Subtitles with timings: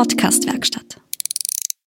[0.00, 0.98] Podcast-Werkstatt.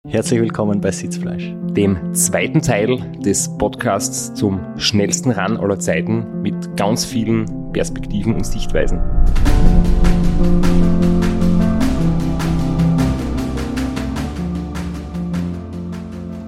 [0.09, 1.55] Herzlich willkommen bei Sitzfleisch.
[1.77, 8.45] dem zweiten Teil des Podcasts zum schnellsten Run aller Zeiten mit ganz vielen Perspektiven und
[8.45, 8.99] Sichtweisen.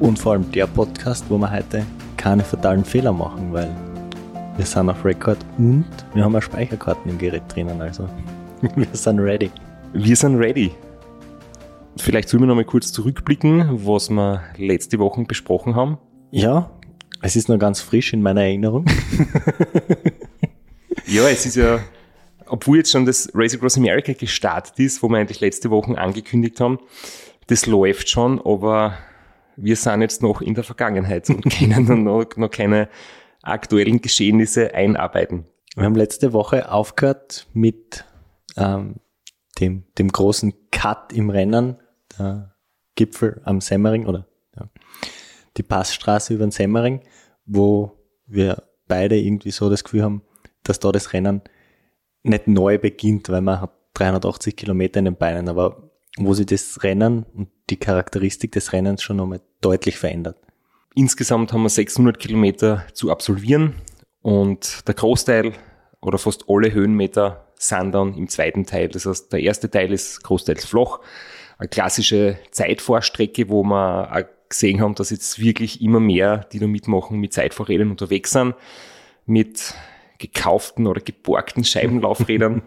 [0.00, 1.86] Und vor allem der Podcast, wo wir heute
[2.16, 3.70] keine fatalen Fehler machen, weil
[4.56, 8.08] wir sind auf Record und wir haben auch Speicherkarten im Gerät drinnen, also
[8.74, 9.52] wir sind ready.
[9.92, 10.72] Wir sind ready.
[11.96, 15.98] Vielleicht sollen wir noch mal kurz zurückblicken, was wir letzte Woche besprochen haben.
[16.30, 16.70] Ja,
[17.22, 18.86] es ist noch ganz frisch in meiner Erinnerung.
[21.06, 21.80] Ja, es ist ja,
[22.46, 26.60] obwohl jetzt schon das Race Across America gestartet ist, wo wir eigentlich letzte Woche angekündigt
[26.60, 26.78] haben,
[27.46, 28.94] das läuft schon, aber
[29.56, 32.88] wir sind jetzt noch in der Vergangenheit und können noch, noch keine
[33.42, 35.44] aktuellen Geschehnisse einarbeiten.
[35.76, 38.04] Wir haben letzte Woche aufgehört mit
[38.56, 38.96] ähm,
[39.60, 41.76] dem, dem großen Cut im Rennen,
[42.94, 44.26] Gipfel am Semmering oder
[44.56, 44.68] ja,
[45.56, 47.00] die Passstraße über den Semmering,
[47.46, 47.92] wo
[48.26, 50.22] wir beide irgendwie so das Gefühl haben,
[50.62, 51.42] dass da das Rennen
[52.22, 56.82] nicht neu beginnt, weil man hat 380 Kilometer in den Beinen, aber wo sich das
[56.82, 60.36] Rennen und die Charakteristik des Rennens schon nochmal deutlich verändert.
[60.94, 63.74] Insgesamt haben wir 600 Kilometer zu absolvieren
[64.22, 65.52] und der Großteil
[66.00, 68.88] oder fast alle Höhenmeter sind dann im zweiten Teil.
[68.88, 71.00] Das heißt, der erste Teil ist großteils flach.
[71.58, 76.66] Eine klassische Zeitfahrstrecke, wo wir auch gesehen haben, dass jetzt wirklich immer mehr, die da
[76.66, 78.54] mitmachen, mit Zeitfahrrädern unterwegs sind,
[79.26, 79.74] mit
[80.18, 82.62] gekauften oder geborgten Scheibenlaufrädern.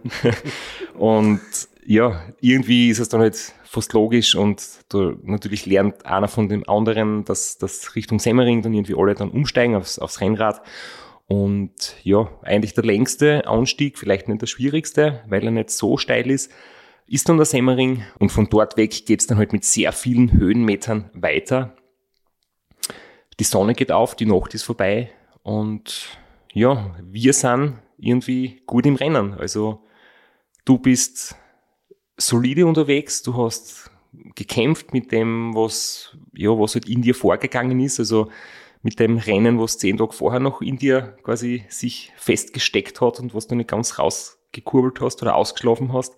[0.98, 1.42] und
[1.86, 6.68] ja, irgendwie ist es dann halt fast logisch und da natürlich lernt einer von dem
[6.68, 10.62] anderen, dass das Richtung Semmering dann irgendwie alle dann umsteigen aufs, aufs Rennrad.
[11.28, 16.30] Und ja, eigentlich der längste Anstieg, vielleicht nicht der schwierigste, weil er nicht so steil
[16.30, 16.52] ist,
[17.08, 18.04] ist dann der Semmering.
[18.20, 21.76] Und von dort weg geht's dann halt mit sehr vielen Höhenmetern weiter.
[23.40, 25.12] Die Sonne geht auf, die Nacht ist vorbei
[25.44, 26.08] und
[26.54, 29.36] ja, wir sind irgendwie gut im Rennen.
[29.36, 29.86] Also
[30.66, 31.36] du bist
[32.18, 33.92] solide unterwegs, du hast
[34.36, 38.32] gekämpft mit dem, was, ja, was halt in dir vorgegangen ist, also
[38.82, 43.36] mit dem Rennen, was zehn Tage vorher noch in dir quasi sich festgesteckt hat und
[43.36, 46.16] was du nicht ganz rausgekurbelt hast oder ausgeschlafen hast.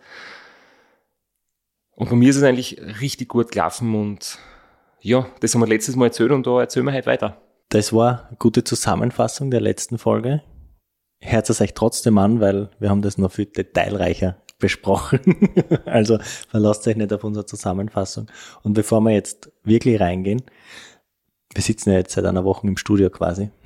[1.99, 4.39] Und bei mir ist es eigentlich richtig gut gelaufen und
[5.01, 7.41] ja, das haben wir letztes Mal erzählt und da erzählen wir heute weiter.
[7.67, 10.41] Das war eine gute Zusammenfassung der letzten Folge.
[11.19, 15.19] Hört es euch trotzdem an, weil wir haben das noch viel detailreicher besprochen.
[15.85, 18.31] also verlasst euch nicht auf unsere Zusammenfassung.
[18.63, 20.41] Und bevor wir jetzt wirklich reingehen,
[21.53, 23.51] wir sitzen ja jetzt seit einer Woche im Studio quasi.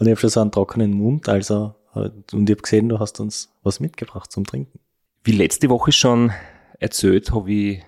[0.00, 3.20] und ich habe schon so einen trockenen Mund, also und ich habe gesehen, du hast
[3.20, 4.80] uns was mitgebracht zum Trinken.
[5.24, 6.32] Wie letzte Woche schon
[6.78, 7.82] erzählt, habe ich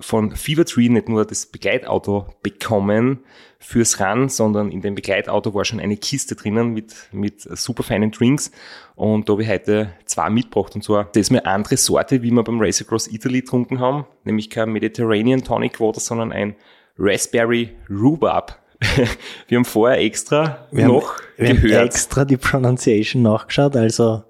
[0.00, 3.20] von Fever Tree nicht nur das Begleitauto bekommen
[3.58, 8.10] fürs Run, sondern in dem Begleitauto war schon eine Kiste drinnen mit, mit super feinen
[8.10, 8.50] Drinks.
[8.94, 10.74] Und da habe ich heute zwei mitgebracht.
[10.74, 14.06] Und zwar, das ist eine andere Sorte, wie wir beim Race Across Italy getrunken haben.
[14.24, 16.56] Nämlich kein Mediterranean Tonic Water, sondern ein
[16.98, 18.58] Raspberry Rhubarb.
[19.48, 21.78] wir haben vorher extra Wir noch haben, wir gehört.
[21.78, 24.24] haben extra die Pronunciation nachgeschaut, also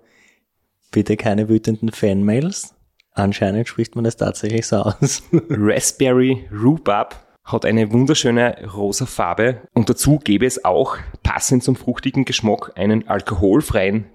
[0.95, 2.73] bitte keine wütenden Fanmails.
[3.11, 5.25] Anscheinend spricht man das tatsächlich so aus.
[5.51, 12.25] Raspberry Rhubarb hat eine wunderschöne rosa Farbe und dazu gäbe es auch, passend zum fruchtigen
[12.25, 14.07] Geschmack, einen alkoholfreien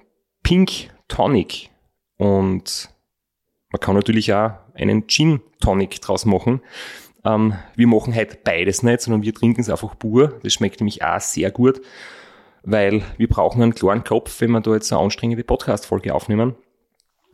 [0.42, 1.70] Pink Tonic.
[2.18, 2.90] Und
[3.72, 6.62] man kann natürlich auch einen Gin Tonic draus machen.
[7.26, 10.40] Ähm, wir machen halt beides nicht, sondern wir trinken es einfach pur.
[10.44, 11.82] Das schmeckt nämlich auch sehr gut,
[12.64, 16.56] weil wir brauchen einen klaren Kopf, wenn wir da jetzt eine anstrengende Podcast-Folge aufnehmen.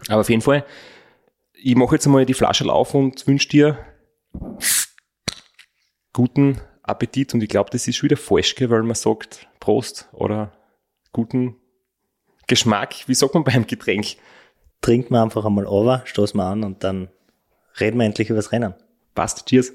[0.07, 0.65] Aber auf jeden Fall,
[1.53, 3.77] ich mache jetzt einmal die Flasche auf und wünsche dir
[6.13, 7.33] guten Appetit.
[7.33, 10.51] Und ich glaube, das ist schon wieder falsch, weil man sagt Prost oder
[11.11, 11.55] guten
[12.47, 13.07] Geschmack.
[13.07, 14.17] Wie sagt man beim Getränk?
[14.81, 17.09] Trinken wir einfach einmal over, stoßen wir an und dann
[17.79, 18.75] reden wir endlich über das Rennen.
[19.15, 19.73] Passt, cheers.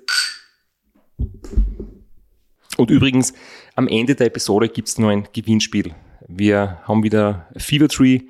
[2.76, 3.32] Und übrigens,
[3.74, 5.94] am Ende der Episode gibt's noch ein Gewinnspiel.
[6.28, 8.20] Wir haben wieder Fever Tree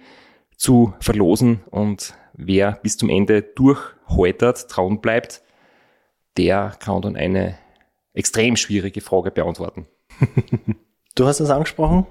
[0.60, 5.42] zu verlosen und wer bis zum Ende durchhaltet, trauen bleibt,
[6.36, 7.56] der kann dann eine
[8.12, 9.86] extrem schwierige Frage beantworten.
[11.16, 12.06] Du hast es angesprochen.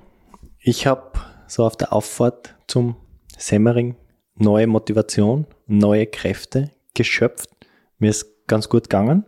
[0.60, 1.14] Ich habe
[1.48, 2.98] so auf der Auffahrt zum
[3.38, 3.96] Semmering
[4.36, 7.50] neue Motivation, neue Kräfte geschöpft.
[7.98, 9.26] Mir ist ganz gut gegangen.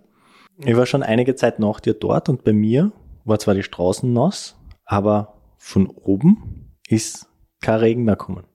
[0.58, 2.92] Ich war schon einige Zeit nach dir dort und bei mir
[3.24, 7.28] war zwar die Straßen nass, aber von oben ist
[7.62, 8.46] kein Regen mehr gekommen.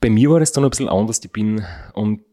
[0.00, 1.20] Bei mir war das dann ein bisschen anders.
[1.24, 1.64] Ich bin
[1.94, 2.24] um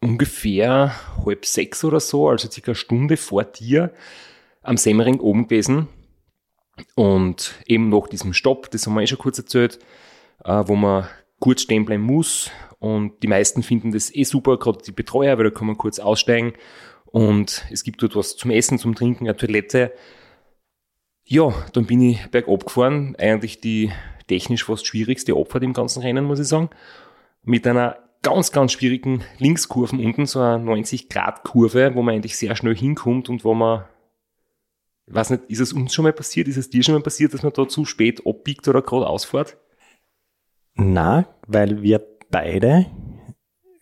[0.00, 0.92] ungefähr
[1.24, 3.92] halb sechs oder so, also circa eine Stunde vor dir,
[4.62, 5.88] am Semmering oben gewesen.
[6.96, 9.78] Und eben nach diesem Stopp, das haben wir eh schon kurz erzählt,
[10.44, 11.06] äh, wo man
[11.38, 12.50] kurz stehen bleiben muss.
[12.78, 16.00] Und die meisten finden das eh super, gerade die Betreuer, weil da kann man kurz
[16.00, 16.54] aussteigen.
[17.04, 19.92] Und es gibt dort was zum Essen, zum Trinken, eine Toilette.
[21.24, 23.14] Ja, dann bin ich bergab gefahren.
[23.16, 23.92] Eigentlich die
[24.32, 26.70] technisch fast schwierigste Abfahrt im ganzen Rennen, muss ich sagen.
[27.42, 32.74] Mit einer ganz, ganz schwierigen Linkskurven unten, so eine 90-Grad-Kurve, wo man eigentlich sehr schnell
[32.74, 33.84] hinkommt und wo man,
[35.06, 37.34] ich weiß nicht, ist es uns schon mal passiert, ist es dir schon mal passiert,
[37.34, 39.58] dass man da zu spät abbiegt oder gerade ausfährt?
[40.74, 42.00] Na, weil wir
[42.30, 42.86] beide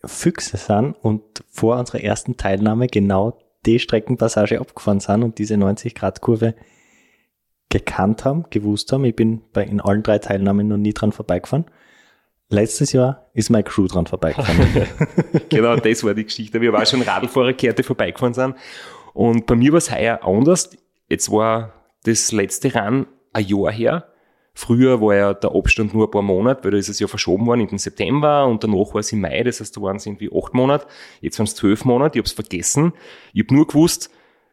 [0.03, 6.55] Füchse sind und vor unserer ersten Teilnahme genau die Streckenpassage abgefahren sind und diese 90-Grad-Kurve
[7.71, 9.05] gekannt haben, gewusst haben.
[9.05, 11.65] Ich bin bei, in allen drei Teilnahmen noch nie dran vorbeigefahren.
[12.49, 14.87] Letztes Jahr ist mein Crew dran vorbeigefahren.
[15.49, 16.61] genau, das war die Geschichte.
[16.61, 18.55] Wir waren schon Radlfahrerkehrt, vorbeigefahren sind.
[19.13, 20.69] Und bei mir war es heuer anders.
[21.09, 21.73] Jetzt war
[22.03, 24.07] das letzte Rennen ein Jahr her.
[24.53, 27.45] Früher war ja der Abstand nur ein paar Monate, weil da ist es ja verschoben
[27.45, 30.05] worden in den September und danach war es im Mai, das heißt, da waren es
[30.05, 30.87] irgendwie acht Monate.
[31.21, 32.91] Jetzt waren es zwölf Monate, ich habe es vergessen.
[33.33, 34.11] Ich habe nur gewusst,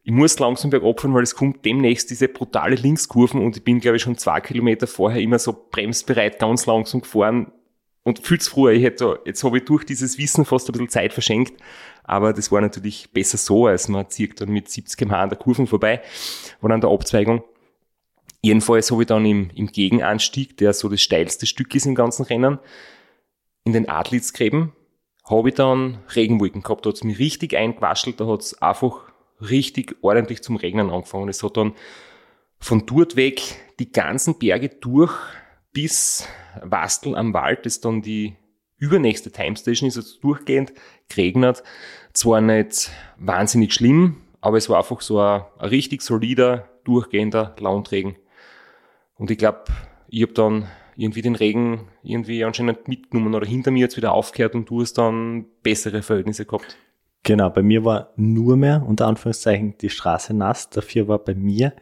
[0.08, 3.78] ich muss langsam bergab fahren, weil es kommt demnächst diese brutale Linkskurven und ich bin,
[3.78, 7.52] glaube ich, schon zwei Kilometer vorher immer so bremsbereit ganz langsam gefahren,
[8.04, 11.12] und fühlt's früher, ich hätte, jetzt habe ich durch dieses Wissen fast ein bisschen Zeit
[11.12, 11.62] verschenkt,
[12.04, 15.36] aber das war natürlich besser so, als man zieht dann mit 70 km an der
[15.36, 16.00] Kurven vorbei,
[16.62, 17.44] war an der Abzweigung.
[18.40, 22.24] Jedenfalls habe ich dann im, im Gegenanstieg, der so das steilste Stück ist im ganzen
[22.24, 22.58] Rennen,
[23.64, 24.72] in den Adlitzgräben,
[25.28, 26.86] habe ich dann Regenwolken gehabt.
[26.86, 29.07] Da hat es mich richtig eingewaschelt, da hat es einfach
[29.40, 31.28] richtig ordentlich zum Regnen angefangen.
[31.28, 31.74] Es hat dann
[32.58, 33.42] von dort weg
[33.78, 35.14] die ganzen Berge durch
[35.72, 36.26] bis
[36.62, 38.36] Wastel am Wald, das dann die
[38.78, 40.72] übernächste Timestation ist, also durchgehend
[41.08, 41.62] geregnet.
[42.12, 48.16] Zwar nicht wahnsinnig schlimm, aber es war einfach so ein, ein richtig solider, durchgehender Launtregen.
[49.14, 49.64] Und ich glaube,
[50.08, 54.54] ich habe dann irgendwie den Regen irgendwie anscheinend mitgenommen oder hinter mir jetzt wieder aufgehört
[54.54, 56.76] und du hast dann bessere Verhältnisse gehabt.
[57.28, 60.70] Genau, bei mir war nur mehr, unter Anführungszeichen, die Straße nass.
[60.70, 61.74] Dafür war bei mir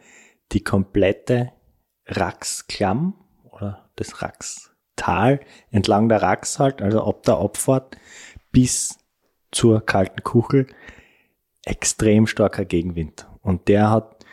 [0.51, 1.53] die komplette
[2.05, 3.13] Raxklamm
[3.49, 5.39] oder das Raxtal
[5.71, 7.95] entlang der Rax halt, also ab der Abfahrt
[8.51, 8.99] bis
[9.49, 10.67] zur kalten Kuchel,
[11.63, 13.25] extrem starker Gegenwind.
[13.41, 14.25] Und der hat,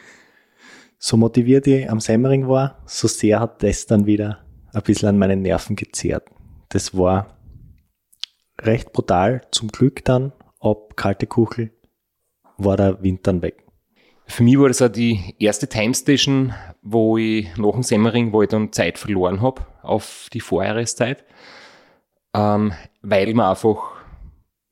[0.98, 5.18] so motiviert ich am Semmering war, so sehr hat das dann wieder ein bisschen an
[5.18, 6.28] meinen Nerven gezehrt.
[6.70, 7.38] Das war
[8.60, 9.42] recht brutal.
[9.52, 10.32] Zum Glück dann,
[10.64, 11.70] ab kalte Kuchel,
[12.56, 13.64] war der Wind dann weg.
[14.26, 18.48] Für mich war das auch die erste Timestation, wo ich nach dem Semmering, wo ich
[18.48, 21.24] dann Zeit verloren habe auf die Vorjahreszeit,
[22.34, 22.72] ähm,
[23.02, 23.92] weil man einfach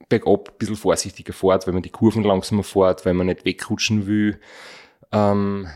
[0.09, 4.07] bergab ein bisschen vorsichtiger fährt, weil man die Kurven langsamer fährt, weil man nicht wegrutschen
[4.07, 4.41] will.
[5.13, 5.69] Ähm,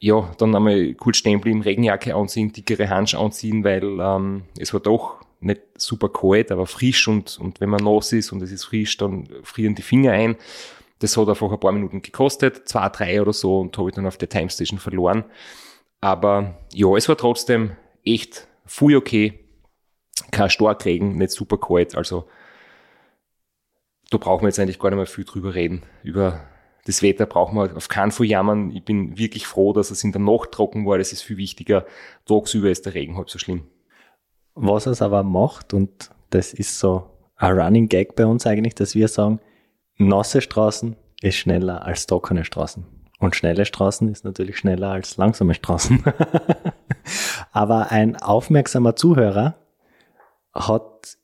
[0.00, 4.80] ja, dann einmal kurz stehen bleiben, Regenjacke anziehen, dickere Handschuhe anziehen, weil ähm, es war
[4.80, 8.64] doch nicht super kalt, aber frisch und, und wenn man nass ist und es ist
[8.64, 10.36] frisch, dann frieren die Finger ein.
[10.98, 14.06] Das hat einfach ein paar Minuten gekostet, zwei, drei oder so, und habe ich dann
[14.06, 15.24] auf der Timestation verloren.
[16.00, 17.72] Aber ja, es war trotzdem
[18.04, 19.40] echt viel okay.
[20.30, 21.96] Kein Starkregen, nicht super kalt.
[21.96, 22.28] Also
[24.10, 25.82] da brauchen wir jetzt eigentlich gar nicht mehr viel drüber reden.
[26.02, 26.40] Über
[26.84, 28.70] das Wetter brauchen wir auf keinen Fall jammern.
[28.70, 30.98] Ich bin wirklich froh, dass es in der Nacht trocken war.
[30.98, 31.86] Das ist viel wichtiger.
[32.26, 33.66] Tagsüber ist der Regen halb so schlimm.
[34.54, 38.94] Was es aber macht, und das ist so ein Running Gag bei uns eigentlich, dass
[38.94, 39.40] wir sagen,
[39.96, 42.84] nasse Straßen ist schneller als trockene Straßen.
[43.18, 46.02] Und schnelle Straßen ist natürlich schneller als langsame Straßen.
[47.52, 49.54] Aber ein aufmerksamer Zuhörer
[50.52, 51.16] hat,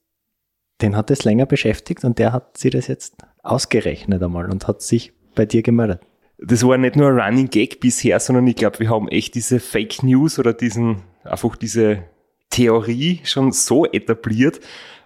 [0.80, 4.82] den hat es länger beschäftigt und der hat sich das jetzt ausgerechnet einmal und hat
[4.82, 6.00] sich bei dir gemeldet.
[6.38, 9.60] Das war nicht nur ein Running Gag bisher, sondern ich glaube, wir haben echt diese
[9.60, 12.04] Fake News oder diesen, einfach diese
[12.50, 14.60] Theorie schon so etabliert,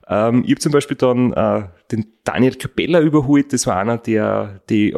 [0.09, 3.53] ähm, ich habe zum Beispiel dann äh, den Daniel Capella überholt.
[3.53, 4.95] Das war einer, der die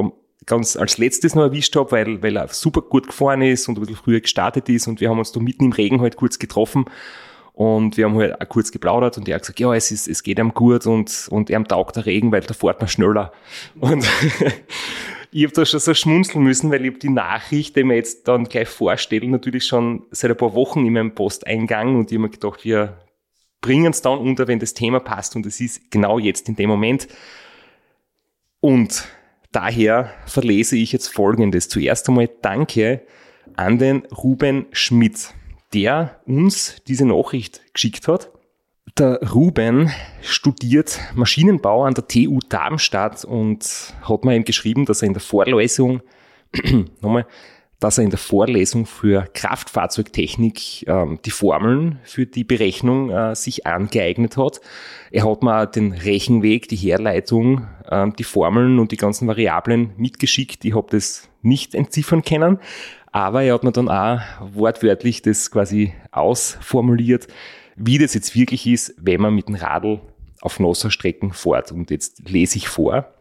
[0.47, 3.81] ganz als letztes noch erwischt habe, weil, weil er super gut gefahren ist und ein
[3.81, 4.87] bisschen früher gestartet ist.
[4.87, 6.87] Und wir haben uns da mitten im Regen halt kurz getroffen.
[7.53, 10.23] Und wir haben halt auch kurz geplaudert und er hat gesagt, ja, es, ist, es
[10.23, 13.33] geht ihm gut und, und er taugt der Regen, weil da fährt man schneller.
[13.81, 14.07] Und
[15.31, 18.29] ich habe da schon so schmunzeln müssen, weil ich habe die Nachricht, die mir jetzt
[18.29, 22.29] dann gleich vorstellen, natürlich schon seit ein paar Wochen in meinem Posteingang und ich habe
[22.29, 22.99] mir gedacht, wir,
[23.67, 26.71] bringen es dann unter, wenn das Thema passt und es ist genau jetzt in dem
[26.71, 27.09] Moment.
[28.61, 29.09] Und
[29.51, 31.69] daher verlese ich jetzt Folgendes.
[31.69, 33.03] Zuerst einmal danke
[33.57, 35.35] an den Ruben Schmidt,
[35.75, 38.31] der uns diese Nachricht geschickt hat.
[38.99, 39.91] Der Ruben
[40.23, 45.21] studiert Maschinenbau an der TU Darmstadt und hat mir eben geschrieben, dass er in der
[45.21, 46.01] Vorlesung,
[47.03, 47.27] nochmal,
[47.79, 53.67] dass er in der Vorlesung für Kraftfahrzeugtechnik ähm, die Formeln für die Berechnung äh, sich
[53.67, 54.63] angeeignet hat.
[55.11, 60.65] Er hat mir den Rechenweg, die Herleitung, ähm, die Formeln und die ganzen Variablen mitgeschickt.
[60.65, 62.61] Ich habe das nicht entziffern können,
[63.13, 67.29] aber er hat mir dann auch wortwörtlich das quasi ausformuliert,
[67.77, 70.01] wie das jetzt wirklich ist, wenn man mit dem Radl
[70.41, 71.73] auf nasser Strecken fährt.
[71.73, 73.13] Und jetzt lese ich vor.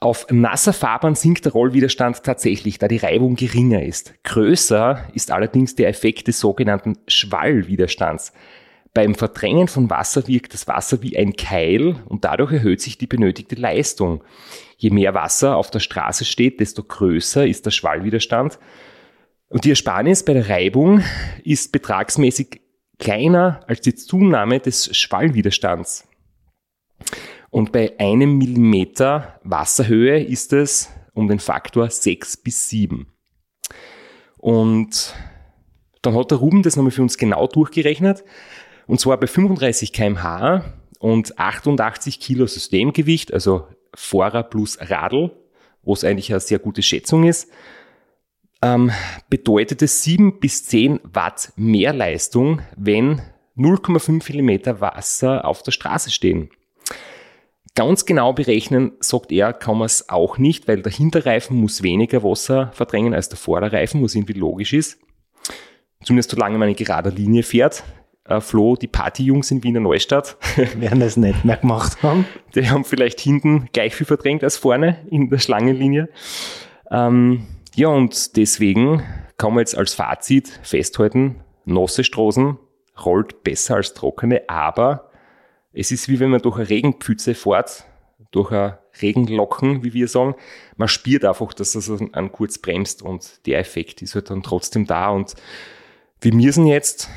[0.00, 4.14] Auf nasser Fahrbahn sinkt der Rollwiderstand tatsächlich, da die Reibung geringer ist.
[4.22, 8.32] Größer ist allerdings der Effekt des sogenannten Schwallwiderstands.
[8.94, 13.06] Beim Verdrängen von Wasser wirkt das Wasser wie ein Keil und dadurch erhöht sich die
[13.06, 14.22] benötigte Leistung.
[14.76, 18.58] Je mehr Wasser auf der Straße steht, desto größer ist der Schwallwiderstand.
[19.48, 21.02] Und die Ersparnis bei der Reibung
[21.42, 22.60] ist betragsmäßig
[22.98, 26.06] kleiner als die Zunahme des Schwallwiderstands.
[27.50, 33.06] Und bei einem Millimeter Wasserhöhe ist es um den Faktor 6 bis 7.
[34.36, 35.14] Und
[36.02, 38.24] dann hat der Ruben das nochmal für uns genau durchgerechnet.
[38.86, 40.64] Und zwar bei 35 kmh
[40.98, 45.32] und 88 Kilo Systemgewicht, also Fahrer plus Radl,
[45.82, 47.50] wo es eigentlich eine sehr gute Schätzung ist,
[48.62, 48.90] ähm,
[49.30, 53.20] bedeutet es 7 bis 10 Watt mehr Leistung, wenn
[53.56, 56.50] 0,5 mm Wasser auf der Straße stehen.
[57.74, 62.24] Ganz genau berechnen, sagt er, kann man es auch nicht, weil der Hinterreifen muss weniger
[62.24, 64.98] Wasser verdrängen als der Vorderreifen, was irgendwie logisch ist.
[66.02, 67.84] Zumindest solange man eine gerade Linie fährt.
[68.24, 70.36] Äh, Flo, die Partyjungs in Wiener Neustadt.
[70.76, 72.26] Werden das nicht mehr gemacht haben.
[72.54, 76.08] Die haben vielleicht hinten gleich viel verdrängt als vorne in der Schlangenlinie.
[76.90, 77.46] Ähm,
[77.78, 79.04] ja, und deswegen
[79.36, 82.58] kann man jetzt als Fazit festhalten, nasse Straßen
[83.04, 85.12] rollt besser als trockene, aber
[85.72, 87.84] es ist wie wenn man durch eine Regenpfütze fährt,
[88.32, 90.34] durch ein Regenlocken, wie wir sagen.
[90.76, 94.84] Man spürt einfach, dass das an kurz bremst und der Effekt ist halt dann trotzdem
[94.84, 95.10] da.
[95.10, 95.36] Und
[96.20, 97.08] wir müssen jetzt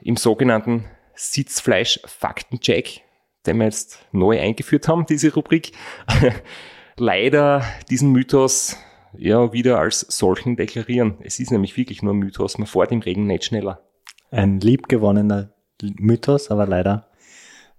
[0.00, 3.02] im sogenannten Sitzfleisch-Faktencheck,
[3.46, 5.70] den wir jetzt neu eingeführt haben, diese Rubrik,
[6.96, 8.76] leider diesen Mythos
[9.16, 11.18] ja wieder als solchen deklarieren.
[11.20, 12.58] Es ist nämlich wirklich nur ein Mythos.
[12.58, 13.82] Man fährt im Regen nicht schneller.
[14.30, 17.08] Ein liebgewonnener Mythos, aber leider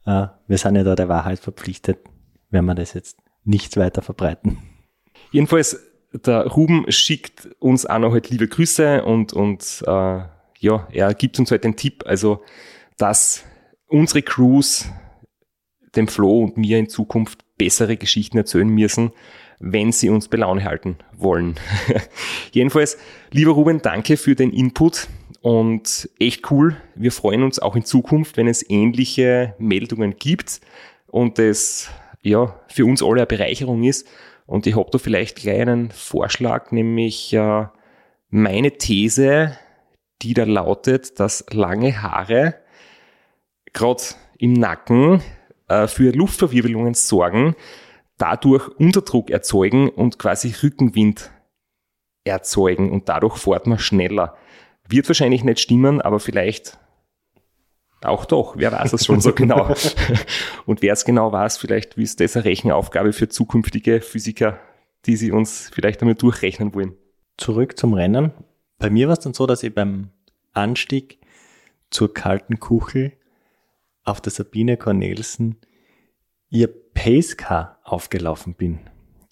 [0.05, 2.00] äh, wir sind ja da der Wahrheit verpflichtet,
[2.50, 4.57] wenn wir das jetzt nicht weiter verbreiten.
[5.31, 5.79] Jedenfalls,
[6.13, 10.21] der Ruben schickt uns auch noch halt liebe Grüße und, und äh,
[10.59, 12.43] ja, er gibt uns halt den Tipp, also
[12.98, 13.43] dass
[13.88, 14.89] unsere Crews
[15.95, 19.12] dem Flo und mir in Zukunft bessere Geschichten erzählen müssen,
[19.59, 21.55] wenn sie uns bei Laune halten wollen.
[22.51, 22.97] Jedenfalls,
[23.31, 25.07] lieber Ruben, danke für den Input
[25.41, 26.77] und echt cool.
[26.95, 30.61] Wir freuen uns auch in Zukunft, wenn es ähnliche Meldungen gibt
[31.07, 31.89] und es
[32.21, 34.07] ja für uns alle eine Bereicherung ist.
[34.45, 37.67] Und ich habe da vielleicht gleich einen Vorschlag, nämlich äh,
[38.29, 39.57] meine These,
[40.21, 42.55] die da lautet, dass lange Haare
[43.73, 44.03] gerade
[44.37, 45.21] im Nacken
[45.67, 47.55] äh, für Luftverwirbelungen sorgen,
[48.19, 51.31] dadurch Unterdruck erzeugen und quasi Rückenwind
[52.23, 54.38] erzeugen und dadurch fährt man schneller.
[54.88, 56.77] Wird wahrscheinlich nicht stimmen, aber vielleicht
[58.01, 59.75] auch doch, wer weiß es schon so genau.
[60.65, 64.57] Und wer es genau weiß, vielleicht ist das eine Rechenaufgabe für zukünftige Physiker,
[65.05, 66.95] die sie uns vielleicht damit durchrechnen wollen.
[67.38, 68.31] Zurück zum Rennen.
[68.77, 70.11] Bei mir war es dann so, dass ich beim
[70.53, 71.19] Anstieg
[71.89, 73.13] zur kalten Kuchel
[74.05, 75.57] auf der Sabine Cornelsen
[76.49, 78.79] ihr Pacecar aufgelaufen bin.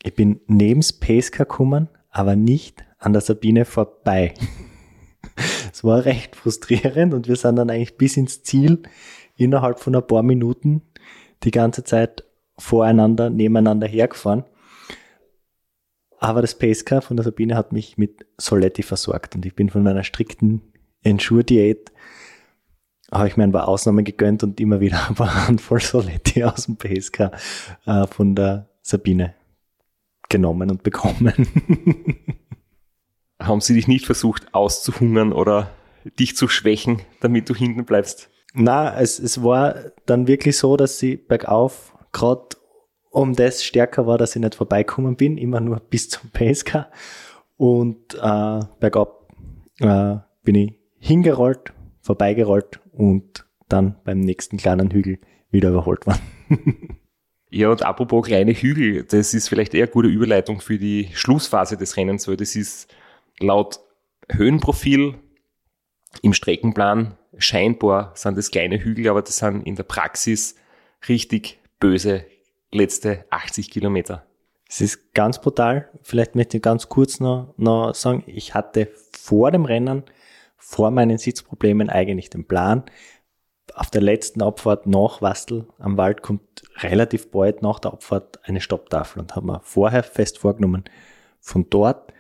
[0.04, 4.34] Ich bin nebens Pacecar gekommen, aber nicht an der Sabine vorbei.
[5.72, 8.82] Es war recht frustrierend und wir sind dann eigentlich bis ins Ziel
[9.36, 10.82] innerhalb von ein paar Minuten
[11.44, 12.24] die ganze Zeit
[12.58, 14.46] voreinander, nebeneinander hergefahren.
[16.20, 19.84] Aber das Pacecar von der Sabine hat mich mit Soletti versorgt und ich bin von
[19.84, 20.62] meiner strikten
[21.04, 21.92] Ensure-Diät
[23.12, 26.66] habe ich mir ein paar Ausnahmen gegönnt und immer wieder ein paar Handvoll Soletti aus
[26.66, 27.32] dem Pacecar
[27.86, 29.34] äh, von der Sabine
[30.30, 31.48] genommen und bekommen.
[33.40, 35.70] haben sie dich nicht versucht auszuhungern oder
[36.20, 38.30] dich zu schwächen, damit du hinten bleibst?
[38.54, 42.58] Na, es, es war dann wirklich so, dass sie bergauf gerade
[43.10, 46.92] um das stärker war, dass ich nicht vorbeikommen bin, immer nur bis zum Pacecar.
[47.56, 49.28] Und äh, bergab
[49.80, 51.74] äh, bin ich hingerollt,
[52.08, 55.20] vorbeigerollt und dann beim nächsten kleinen Hügel
[55.52, 56.98] wieder überholt worden.
[57.50, 61.78] ja, und apropos kleine Hügel, das ist vielleicht eher eine gute Überleitung für die Schlussphase
[61.78, 62.94] des Rennens, weil das ist
[63.40, 63.80] laut
[64.30, 65.16] Höhenprofil
[66.22, 70.56] im Streckenplan scheinbar sind das kleine Hügel, aber das sind in der Praxis
[71.08, 72.26] richtig böse
[72.72, 74.26] letzte 80 Kilometer.
[74.70, 75.90] Es ist ganz brutal.
[76.02, 80.04] Vielleicht möchte ich ganz kurz noch, noch sagen, ich hatte vor dem Rennen,
[80.58, 82.84] vor meinen Sitzproblemen eigentlich den Plan,
[83.76, 88.62] auf der letzten Abfahrt nach Wastel am Wald kommt relativ bald nach der Abfahrt eine
[88.62, 90.86] Stopptafel und haben wir vorher fest vorgenommen,
[91.40, 92.14] von dort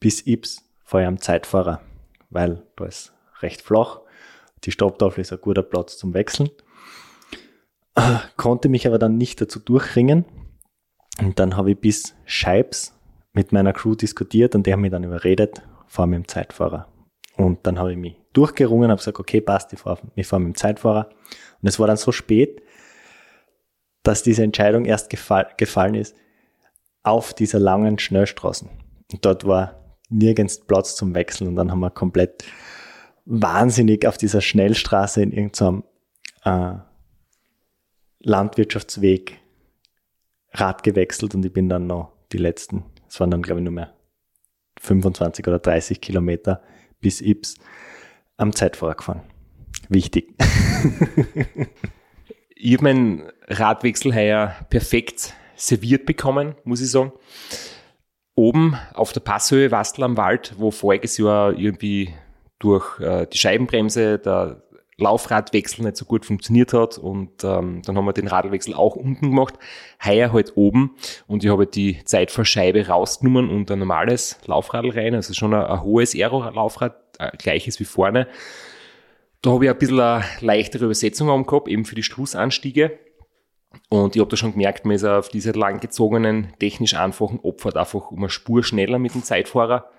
[0.00, 1.80] bis Ips ich am Zeitfahrer,
[2.30, 4.00] weil da ist recht flach.
[4.64, 6.50] Die Stopptafel ist ein guter Platz zum Wechseln.
[8.36, 10.24] Konnte mich aber dann nicht dazu durchringen.
[11.20, 12.94] Und dann habe ich bis Scheibs
[13.32, 16.88] mit meiner Crew diskutiert und die haben mich dann überredet, fahr mit dem Zeitfahrer.
[17.36, 20.54] Und dann habe ich mich durchgerungen, habe gesagt, okay, passt, ich fahre fahr mit dem
[20.54, 21.10] Zeitfahrer.
[21.60, 22.62] Und es war dann so spät,
[24.02, 26.16] dass diese Entscheidung erst gefall, gefallen ist
[27.02, 28.68] auf dieser langen Schnellstraßen.
[29.12, 32.44] Und dort war nirgends Platz zum Wechseln und dann haben wir komplett
[33.24, 35.84] wahnsinnig auf dieser Schnellstraße in irgendeinem
[36.44, 36.74] äh,
[38.20, 39.40] Landwirtschaftsweg
[40.52, 43.72] Rad gewechselt und ich bin dann noch die letzten, es waren dann glaube ich nur
[43.72, 43.92] mehr
[44.80, 46.62] 25 oder 30 Kilometer
[47.06, 47.54] bis Ips
[48.36, 49.22] am Zeitfahrer gefahren.
[49.88, 50.34] Wichtig.
[52.56, 57.12] ich habe meinen Radwechsel heuer perfekt serviert bekommen, muss ich sagen.
[58.34, 62.12] Oben auf der Passhöhe Wastel am Wald, wo voriges Jahr irgendwie
[62.58, 64.64] durch äh, die Scheibenbremse der
[64.98, 69.30] Laufradwechsel nicht so gut funktioniert hat und ähm, dann haben wir den Radlwechsel auch unten
[69.30, 69.54] gemacht,
[70.02, 75.34] heuer halt oben und ich habe die Zeitvorscheibe rausgenommen und ein normales Laufradl rein, also
[75.34, 78.26] schon ein, ein hohes Aero-Laufrad, äh, gleiches wie vorne.
[79.42, 82.98] Da habe ich ein bisschen eine leichtere Übersetzung gehabt, eben für die Schlussanstiege.
[83.90, 88.10] Und ich habe da schon gemerkt, man ist auf dieser langgezogenen, technisch einfachen Opfert einfach
[88.10, 89.90] um eine Spur schneller mit dem Zeitfahrer.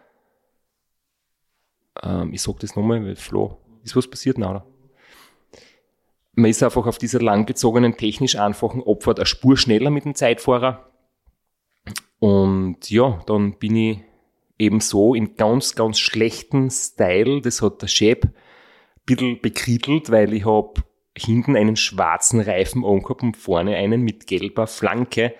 [2.01, 4.39] Ähm, ich sag das nochmal, weil Flo, ist was passiert?
[4.39, 4.65] Nein, oder?
[6.39, 10.87] Man ist einfach auf dieser langgezogenen, technisch einfachen Opfert eine Spur schneller mit dem Zeitfahrer.
[12.19, 13.99] Und ja, dann bin ich
[14.59, 17.41] eben so in ganz, ganz schlechten Style.
[17.41, 18.33] Das hat der Chef ein
[19.07, 20.83] bisschen bekrittelt, weil ich habe
[21.17, 25.33] hinten einen schwarzen Reifen angehabt und vorne einen mit gelber Flanke.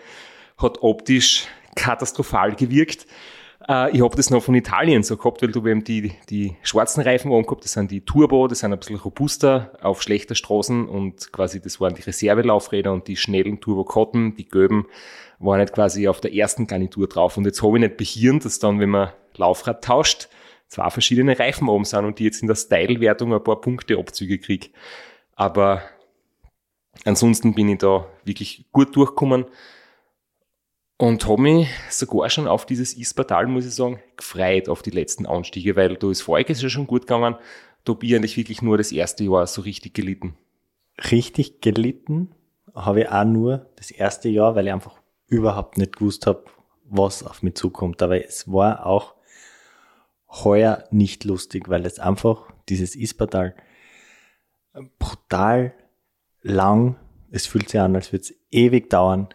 [0.58, 3.06] Hat optisch katastrophal gewirkt.
[3.68, 7.02] Äh, ich habe das noch von Italien so gehabt, weil du eben die, die schwarzen
[7.02, 11.32] Reifen angehabt, das sind die Turbo, das sind ein bisschen robuster auf schlechter Straßen und
[11.32, 14.88] quasi das waren die Reservelaufräder und die schnellen Turbo Cotton, die gelben,
[15.40, 17.38] waren nicht quasi auf der ersten Garnitur drauf.
[17.38, 20.30] Und jetzt habe ich nicht behirnt, dass dann, wenn man Laufrad tauscht,
[20.68, 24.40] zwei verschiedene Reifen oben sind und die jetzt in der Style-Wertung ein paar Punkte Abzüge
[24.40, 24.70] kriege.
[25.36, 25.82] Aber
[27.06, 29.46] ansonsten bin ich da wirklich gut durchgekommen
[30.98, 35.26] und habe mich sogar schon auf dieses Ispertal, muss ich sagen, gefreut auf die letzten
[35.26, 37.36] Anstiege, weil da ist voriges ja schon gut gegangen.
[37.84, 40.36] Da bin ich eigentlich wirklich nur das erste Jahr so richtig gelitten.
[41.12, 42.34] Richtig gelitten
[42.74, 46.46] habe ich auch nur das erste Jahr, weil ich einfach überhaupt nicht gewusst habe,
[46.84, 48.02] was auf mich zukommt.
[48.02, 49.14] Aber es war auch
[50.30, 53.56] heuer nicht lustig, weil es einfach dieses Ispertal
[55.00, 55.74] brutal
[56.42, 56.98] lang,
[57.32, 59.30] es fühlt sich an, als würde es ewig dauern,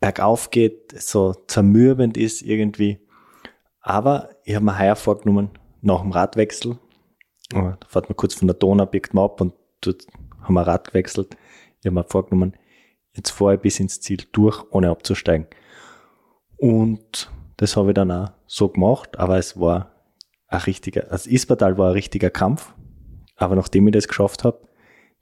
[0.00, 2.98] bergauf geht, so zermürbend ist irgendwie.
[3.80, 5.50] Aber ich habe mir heuer vorgenommen,
[5.82, 6.78] nach dem Radwechsel,
[7.50, 10.06] da fährt man kurz von der Donau, biegt man ab und dort
[10.40, 11.36] haben wir Rad gewechselt.
[11.80, 12.54] Ich habe mir vorgenommen,
[13.12, 15.46] jetzt fahre ich bis ins Ziel durch, ohne abzusteigen.
[16.56, 19.92] Und das habe ich dann auch so gemacht, aber es war
[20.48, 22.74] ein richtiger, das Ispertal war ein richtiger Kampf.
[23.36, 24.68] Aber nachdem ich das geschafft habe,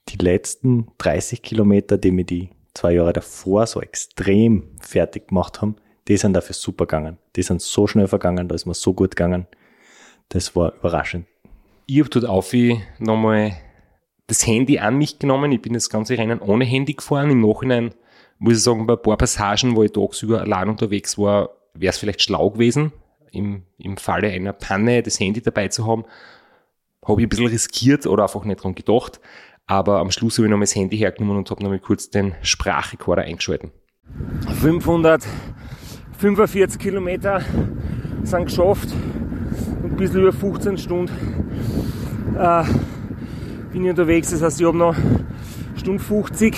[0.08, 5.76] die letzten 30 Kilometer, die mir die zwei Jahre davor so extrem fertig gemacht haben,
[6.06, 7.18] die sind dafür super gegangen.
[7.34, 9.46] Die sind so schnell vergangen, da ist mir so gut gegangen.
[10.28, 11.26] Das war überraschend.
[11.86, 12.54] Ich habe dort auf
[12.98, 13.56] nochmal
[14.28, 15.50] das Handy an mich genommen.
[15.50, 17.30] Ich bin das ganze Rennen ohne Handy gefahren.
[17.30, 17.94] Im Nachhinein
[18.38, 21.98] muss ich sagen, bei ein paar Passagen, wo ich tagsüber allein unterwegs war, wäre es
[21.98, 22.92] vielleicht schlau gewesen,
[23.32, 26.04] im, im Falle einer Panne das Handy dabei zu haben.
[27.04, 29.18] Habe ich ein bisschen riskiert oder einfach nicht dran gedacht.
[29.68, 32.34] Aber am Schluss habe ich noch das Handy hergenommen und habe noch mal kurz den
[32.40, 33.70] Sprachrekorder eingeschalten.
[34.60, 37.42] 545 Kilometer
[38.22, 38.88] sind geschafft
[39.82, 41.12] und ein bisschen über 15 Stunden
[42.38, 42.64] äh,
[43.70, 44.30] bin ich unterwegs.
[44.30, 44.96] Das heißt, ich habe noch
[45.76, 46.56] Stunde 50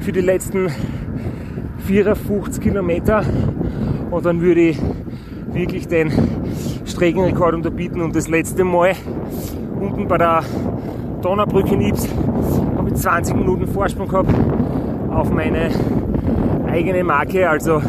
[0.00, 0.70] für die letzten
[1.86, 3.24] 54 Kilometer
[4.10, 4.78] und dann würde ich
[5.52, 6.12] wirklich den
[6.84, 8.96] Streckenrekord unterbieten und das letzte Mal
[9.80, 10.44] unten bei der
[11.22, 12.08] Donaubrücke in Ibs
[12.76, 14.34] habe ich 20 Minuten Vorsprung gehabt
[15.08, 15.70] auf meine
[16.66, 17.48] eigene Marke.
[17.48, 17.80] Also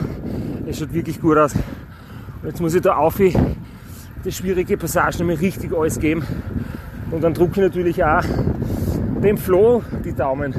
[0.68, 1.56] es schaut wirklich gut aus.
[2.44, 6.24] Jetzt muss ich da auf die schwierige Passage nämlich richtig alles geben.
[7.10, 8.24] Und dann drücke ich natürlich auch
[9.24, 10.54] dem Flo die Daumen.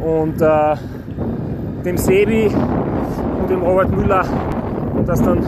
[0.00, 0.76] Und äh,
[1.84, 4.24] dem Sebi und dem Robert Müller,
[5.06, 5.44] dass dann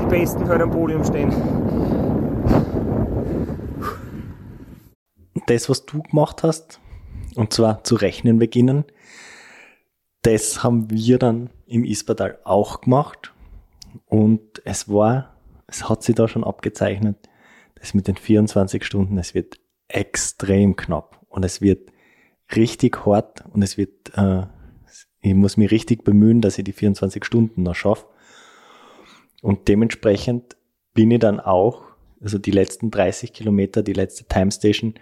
[0.00, 1.30] die Besten halt am Podium stehen.
[5.46, 6.80] Das, was du gemacht hast,
[7.34, 8.84] und zwar zu rechnen beginnen,
[10.22, 13.32] das haben wir dann im Ispertal auch gemacht.
[14.06, 17.16] Und es war, es hat sich da schon abgezeichnet,
[17.74, 21.90] das mit den 24 Stunden, es wird extrem knapp und es wird
[22.54, 24.46] richtig hart und es wird, äh,
[25.20, 28.06] ich muss mich richtig bemühen, dass ich die 24 Stunden noch schaffe.
[29.40, 30.56] Und dementsprechend
[30.94, 31.82] bin ich dann auch,
[32.20, 34.94] also die letzten 30 Kilometer, die letzte Time Station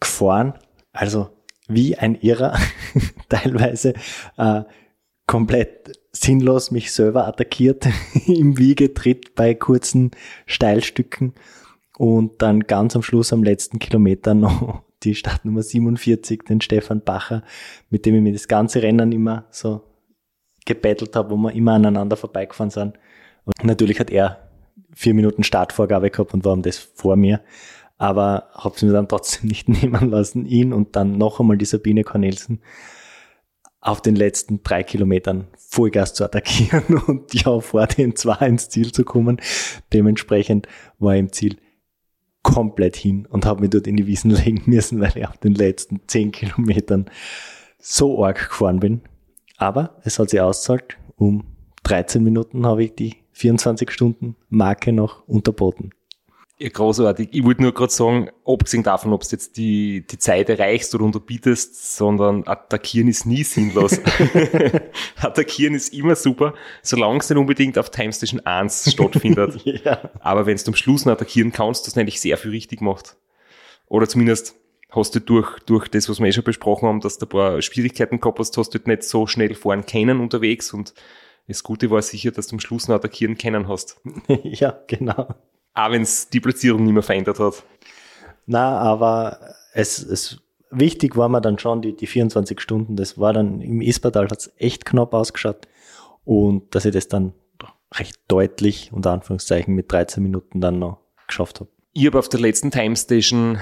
[0.00, 0.54] gefahren,
[0.92, 1.30] also
[1.68, 2.58] wie ein Irrer,
[3.28, 3.94] teilweise
[4.36, 4.62] äh,
[5.26, 7.86] komplett sinnlos mich selber attackiert
[8.26, 10.12] im Wiegetritt bei kurzen
[10.46, 11.34] Steilstücken
[11.98, 17.42] und dann ganz am Schluss am letzten Kilometer noch die Startnummer 47, den Stefan Bacher,
[17.90, 19.82] mit dem ich mir das ganze Rennen immer so
[20.64, 22.98] gebettelt habe, wo wir immer aneinander vorbeigefahren sind.
[23.44, 24.48] Und natürlich hat er
[24.92, 27.40] vier Minuten Startvorgabe gehabt und war um das vor mir.
[27.98, 31.64] Aber habe es mir dann trotzdem nicht nehmen lassen, ihn und dann noch einmal die
[31.64, 32.60] Sabine Cornelsen
[33.80, 38.92] auf den letzten drei Kilometern Vollgas zu attackieren und ja, vor den zwei ins Ziel
[38.92, 39.40] zu kommen.
[39.92, 40.66] Dementsprechend
[40.98, 41.56] war ich im Ziel
[42.42, 45.54] komplett hin und habe mich dort in die Wiesen legen müssen, weil ich auf den
[45.54, 47.10] letzten zehn Kilometern
[47.78, 49.02] so arg gefahren bin.
[49.56, 50.98] Aber es hat sich ausgezahlt.
[51.16, 51.44] Um
[51.84, 55.90] 13 Minuten habe ich die 24 Stunden Marke noch unterboten.
[56.58, 57.28] Ja, großartig.
[57.32, 61.04] Ich wollte nur gerade sagen, abgesehen davon, ob du jetzt die, die Zeit erreichst oder
[61.04, 64.00] unterbietest, sondern attackieren ist nie sinnlos.
[65.20, 69.60] attackieren ist immer super, solange es nicht unbedingt auf Time Station 1 stattfindet.
[69.64, 70.10] ja.
[70.20, 73.16] Aber wenn du am Schluss noch attackieren kannst, das nämlich sehr viel richtig macht.
[73.88, 74.54] Oder zumindest
[74.88, 77.60] hast du durch, durch das, was wir eh schon besprochen haben, dass du ein paar
[77.60, 80.94] Schwierigkeiten gehabt hast, hast du nicht so schnell fahren können unterwegs und
[81.48, 84.00] das Gute war sicher, dass du am Schluss noch attackieren können hast.
[84.42, 85.34] ja, genau.
[85.76, 87.62] Auch wenn es die Platzierung nicht mehr verändert hat.
[88.46, 89.38] Na, aber
[89.74, 92.96] es, es wichtig war mir dann schon die, die 24 Stunden.
[92.96, 95.68] Das war dann im Ispertal hat es echt knapp ausgeschaut.
[96.24, 97.34] Und dass ich das dann
[97.94, 101.70] recht deutlich, unter Anführungszeichen, mit 13 Minuten dann noch geschafft habe.
[101.92, 103.58] Ich habe auf der letzten Time Station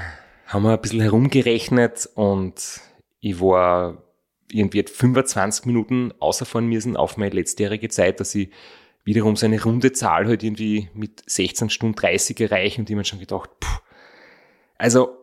[0.46, 2.80] haben wir ein bisschen herumgerechnet und
[3.20, 4.02] ich war
[4.50, 8.50] irgendwie 25 Minuten außerfahren müssen auf meine letztjährige Zeit, dass ich
[9.04, 13.04] wiederum so eine runde Zahl halt irgendwie mit 16 Stunden 30 erreichen und ich mir
[13.04, 13.78] schon gedacht, puh,
[14.76, 15.16] also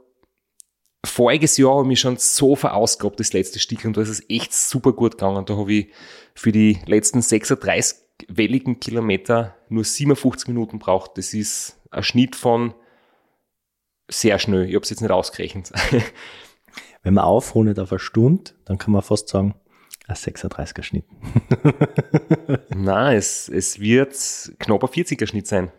[1.06, 4.54] voriges Jahr habe ich schon so verausgabt, das letzte Stück, und da ist es echt
[4.54, 5.46] super gut gegangen.
[5.46, 5.88] Da habe ich
[6.36, 11.18] für die letzten 36 welligen Kilometer nur 57 Minuten braucht.
[11.18, 12.74] Das ist ein Schnitt von
[14.08, 14.68] sehr schnell.
[14.68, 15.72] Ich habe es jetzt nicht ausgerechnet.
[17.04, 19.56] Wenn man aufrundet auf eine Stunde, dann kann man fast sagen,
[20.12, 21.06] ein 36er Schnitt.
[22.76, 24.16] Nein, es, es wird
[24.60, 25.72] knapp ein 40er Schnitt sein.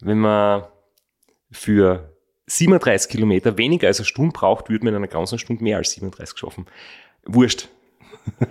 [0.00, 0.64] Wenn man
[1.50, 2.14] für
[2.46, 5.90] 37 Kilometer weniger als eine Stunde braucht, würde man in einer ganzen Stunde mehr als
[5.92, 6.66] 37 schaffen.
[7.24, 7.68] Wurscht.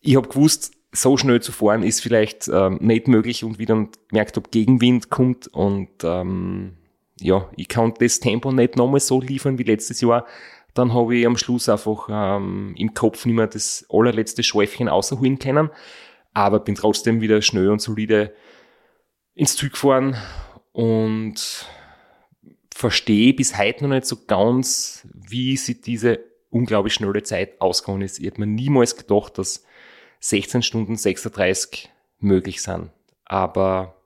[0.00, 3.90] ich habe gewusst, so schnell zu fahren ist vielleicht ähm, nicht möglich und wie dann
[4.08, 6.76] gemerkt habe, Gegenwind kommt und ähm,
[7.20, 10.26] ja, ich kann das Tempo nicht nochmal so liefern wie letztes Jahr
[10.74, 15.38] dann habe ich am Schluss einfach ähm, im Kopf nicht mehr das allerletzte Schäufchen außerholen
[15.38, 15.70] können,
[16.32, 18.34] aber bin trotzdem wieder schnell und solide
[19.34, 20.16] ins Ziel gefahren
[20.72, 21.66] und
[22.74, 28.18] verstehe bis heute noch nicht so ganz, wie sich diese unglaublich schnelle Zeit ausgegangen ist.
[28.18, 29.64] Ich hätte mir niemals gedacht, dass
[30.20, 32.90] 16 Stunden 36 möglich sind.
[33.24, 33.96] Aber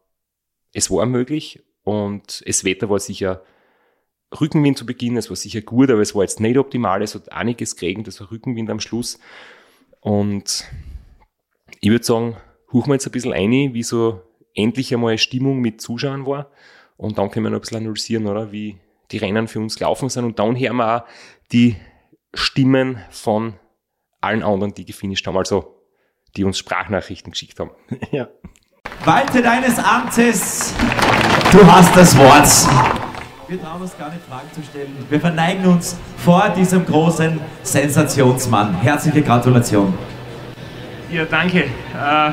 [0.72, 3.42] es war möglich und das Wetter war sicher
[4.40, 7.32] Rückenwind zu Beginn, es war sicher gut, aber es war jetzt nicht optimal, es hat
[7.32, 9.18] einiges geregnet, es war Rückenwind am Schluss.
[10.00, 10.64] Und
[11.80, 12.36] ich würde sagen,
[12.72, 14.22] huchen wir jetzt ein bisschen ein, wie so
[14.54, 16.50] endlich einmal Stimmung mit Zuschauern war.
[16.96, 18.52] Und dann können wir noch ein bisschen analysieren, oder?
[18.52, 18.78] Wie
[19.10, 20.24] die Rennen für uns gelaufen sind.
[20.24, 21.04] Und dann hören wir auch
[21.52, 21.76] die
[22.32, 23.54] Stimmen von
[24.20, 25.80] allen anderen, die gefinisht haben, also
[26.36, 27.70] die uns Sprachnachrichten geschickt haben.
[28.10, 28.28] Ja.
[29.04, 30.74] Walte deines Amtes,
[31.52, 33.03] du hast das Wort.
[33.46, 34.96] Wir trauen uns gar nicht Fragen zu stellen.
[35.10, 38.74] Wir verneigen uns vor diesem großen Sensationsmann.
[38.80, 39.92] Herzliche Gratulation.
[41.10, 41.58] Ja, danke.
[41.58, 42.30] Äh,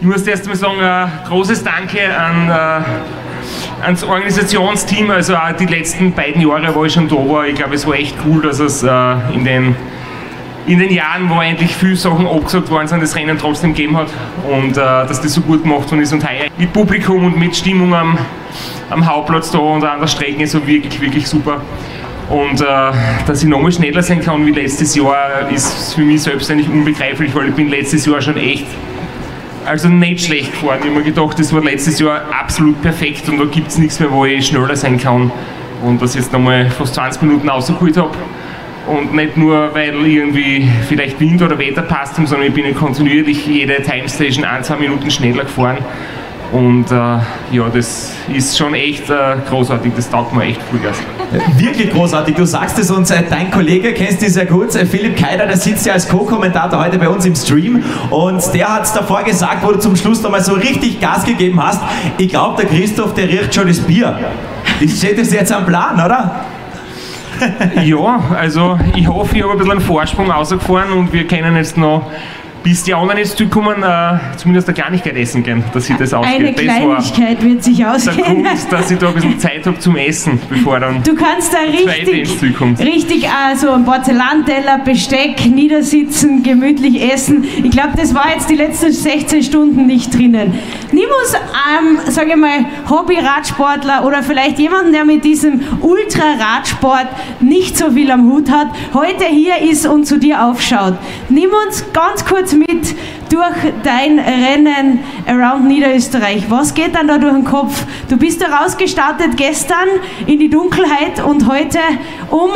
[0.00, 5.12] ich muss erst mal sagen, äh, großes Danke an, äh, ans Organisationsteam.
[5.12, 7.46] Also auch die letzten beiden Jahre, wo ich schon da war.
[7.46, 9.76] Ich glaube, es war echt cool, dass es in den
[10.66, 14.08] in den Jahren, wo eigentlich viele Sachen abgesagt worden sind, das Rennen trotzdem gegeben hat
[14.46, 17.94] und dass das so gut gemacht worden ist und heuer mit Publikum und mit Stimmung
[17.94, 18.18] am,
[18.90, 21.60] am Hauptplatz da und an der Strecke ist so wirklich, wirklich super.
[22.28, 22.64] Und äh,
[23.26, 27.34] dass ich nochmal schneller sein kann wie letztes Jahr, ist für mich selbst eigentlich unbegreiflich,
[27.34, 28.66] weil ich bin letztes Jahr schon echt
[29.66, 30.78] also nicht schlecht gefahren.
[30.80, 34.00] Ich habe mir gedacht, das war letztes Jahr absolut perfekt und da gibt es nichts
[34.00, 35.30] mehr, wo ich schneller sein kann.
[35.82, 38.10] Und das jetzt nochmal fast 20 Minuten rausgeholt habe.
[38.86, 43.82] Und nicht nur, weil irgendwie vielleicht Wind oder Wetter passt, sondern ich bin kontinuierlich jede
[43.82, 45.78] Timestation ein, zwei Minuten schneller gefahren.
[46.52, 50.96] Und äh, ja, das ist schon echt äh, großartig, das taugt mir echt Vollgas.
[51.56, 55.16] Wirklich großartig, du sagst es uns, äh, dein Kollege kennst du sehr gut, äh, Philipp
[55.16, 58.92] Keider, der sitzt ja als Co-Kommentator heute bei uns im Stream und der hat es
[58.92, 61.82] davor gesagt, wo du zum Schluss nochmal so richtig Gas gegeben hast.
[62.18, 64.18] Ich glaube, der Christoph, der riecht schon das Bier.
[64.80, 66.46] Ich steht das jetzt am Plan, oder?
[67.82, 71.76] ja, also ich hoffe, ich habe ein bisschen einen Vorsprung rausgefahren und wir können jetzt
[71.76, 72.10] noch
[72.62, 76.36] bis die anderen jetzt zurückkommen, äh, zumindest eine Kleinigkeit essen gehen, dass sich das ausgeht.
[76.36, 78.16] Eine Kleinigkeit wird sich ausgehen.
[78.16, 81.52] Der Grund, dass ich da ein bisschen Zeit habe zum Essen, bevor dann Du kannst
[81.52, 82.42] da richtig,
[82.80, 87.44] richtig äh, so ein Porzellanteller, Besteck, niedersitzen, gemütlich essen.
[87.62, 90.54] Ich glaube, das war jetzt die letzten 16 Stunden nicht drinnen.
[90.92, 97.06] Nimm uns, ähm, sage ich mal, Hobby-Radsportler oder vielleicht jemanden, der mit diesem Ultra-Radsport
[97.40, 100.94] nicht so viel am Hut hat, heute hier ist und zu dir aufschaut.
[101.28, 102.94] Nimm uns ganz kurz kurz mit
[103.30, 106.50] durch dein Rennen around Niederösterreich.
[106.50, 107.84] Was geht dann da durch den Kopf?
[108.08, 109.88] Du bist da rausgestartet gestern
[110.26, 111.78] in die Dunkelheit und heute
[112.30, 112.50] um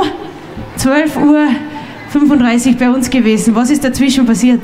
[0.79, 3.55] 12.35 Uhr bei uns gewesen.
[3.55, 4.63] Was ist dazwischen passiert?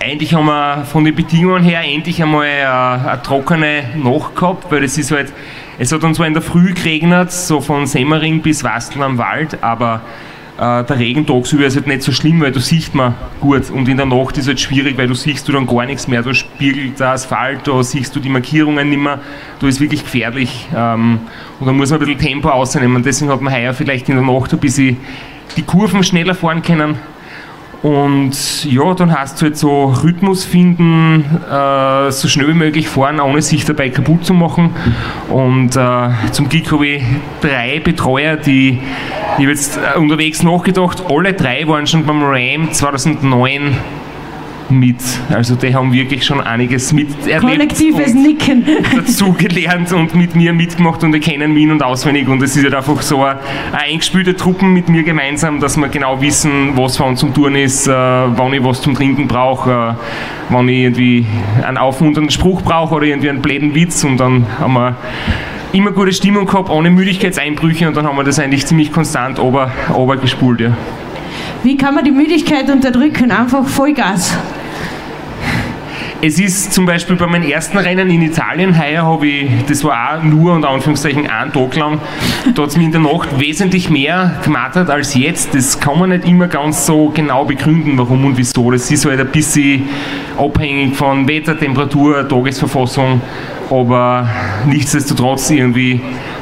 [0.00, 4.84] Eigentlich haben wir von den Bedingungen her endlich einmal eine, eine trockene Nacht gehabt, weil
[4.84, 5.32] es ist halt,
[5.78, 9.62] es hat uns zwar in der Früh geregnet, so von Semmering bis Wastel am Wald,
[9.62, 10.02] aber
[10.58, 13.70] äh, der Regen tagsüber ist halt nicht so schlimm, weil du siehst man gut.
[13.70, 16.08] Und in der Nacht ist es halt schwierig, weil du siehst du dann gar nichts
[16.08, 19.20] mehr, da spiegelt der Asphalt, da siehst du die Markierungen nicht mehr,
[19.60, 20.68] da ist wirklich gefährlich.
[20.74, 21.20] Ähm,
[21.60, 24.24] und da muss man ein bisschen Tempo ausnehmen, deswegen hat man heuer vielleicht in der
[24.24, 24.96] Nacht ein bisschen
[25.56, 26.96] die Kurven schneller fahren können
[27.82, 33.20] und ja, dann hast du halt so Rhythmus finden, äh, so schnell wie möglich fahren,
[33.20, 34.74] ohne sich dabei kaputt zu machen.
[35.28, 37.02] Und äh, zum Glück habe ich
[37.40, 38.80] drei Betreuer, die,
[39.38, 43.76] ich jetzt äh, unterwegs nachgedacht, alle drei waren schon beim RAM 2009
[44.70, 44.96] mit.
[45.30, 47.40] Also die haben wirklich schon einiges miterlebt.
[47.40, 48.64] Kollektives Nicken.
[48.96, 52.28] Dazugelernt und mit mir mitgemacht und die kennen mich und auswendig.
[52.28, 53.40] Und es ist halt einfach so eine,
[53.72, 57.86] eine eingespülte Truppen mit mir gemeinsam, dass wir genau wissen, was wann zum Touren ist,
[57.86, 59.94] äh, wann ich was zum Trinken brauche, äh,
[60.50, 61.26] wann ich irgendwie
[61.62, 64.04] einen aufmunternden Spruch brauche oder irgendwie einen bläden Witz.
[64.04, 64.96] Und dann haben wir
[65.72, 69.70] immer gute Stimmung gehabt, ohne Müdigkeitseinbrüche und dann haben wir das eigentlich ziemlich konstant ober.
[70.60, 70.76] Ja.
[71.62, 73.30] Wie kann man die Müdigkeit unterdrücken?
[73.30, 74.36] Einfach Vollgas.
[76.20, 80.18] Es ist zum Beispiel bei meinem ersten Rennen in Italien heuer habe ich, das war
[80.18, 82.00] auch nur unter Anführungszeichen einen Tag lang,
[82.56, 85.54] da hat es mir in der Nacht wesentlich mehr gemattert als jetzt.
[85.54, 88.72] Das kann man nicht immer ganz so genau begründen, warum und wieso.
[88.72, 89.88] Das ist halt ein bisschen
[90.36, 93.20] abhängig von Wetter, Temperatur, Tagesverfassung,
[93.70, 94.28] aber
[94.66, 96.00] nichtsdestotrotz irgendwie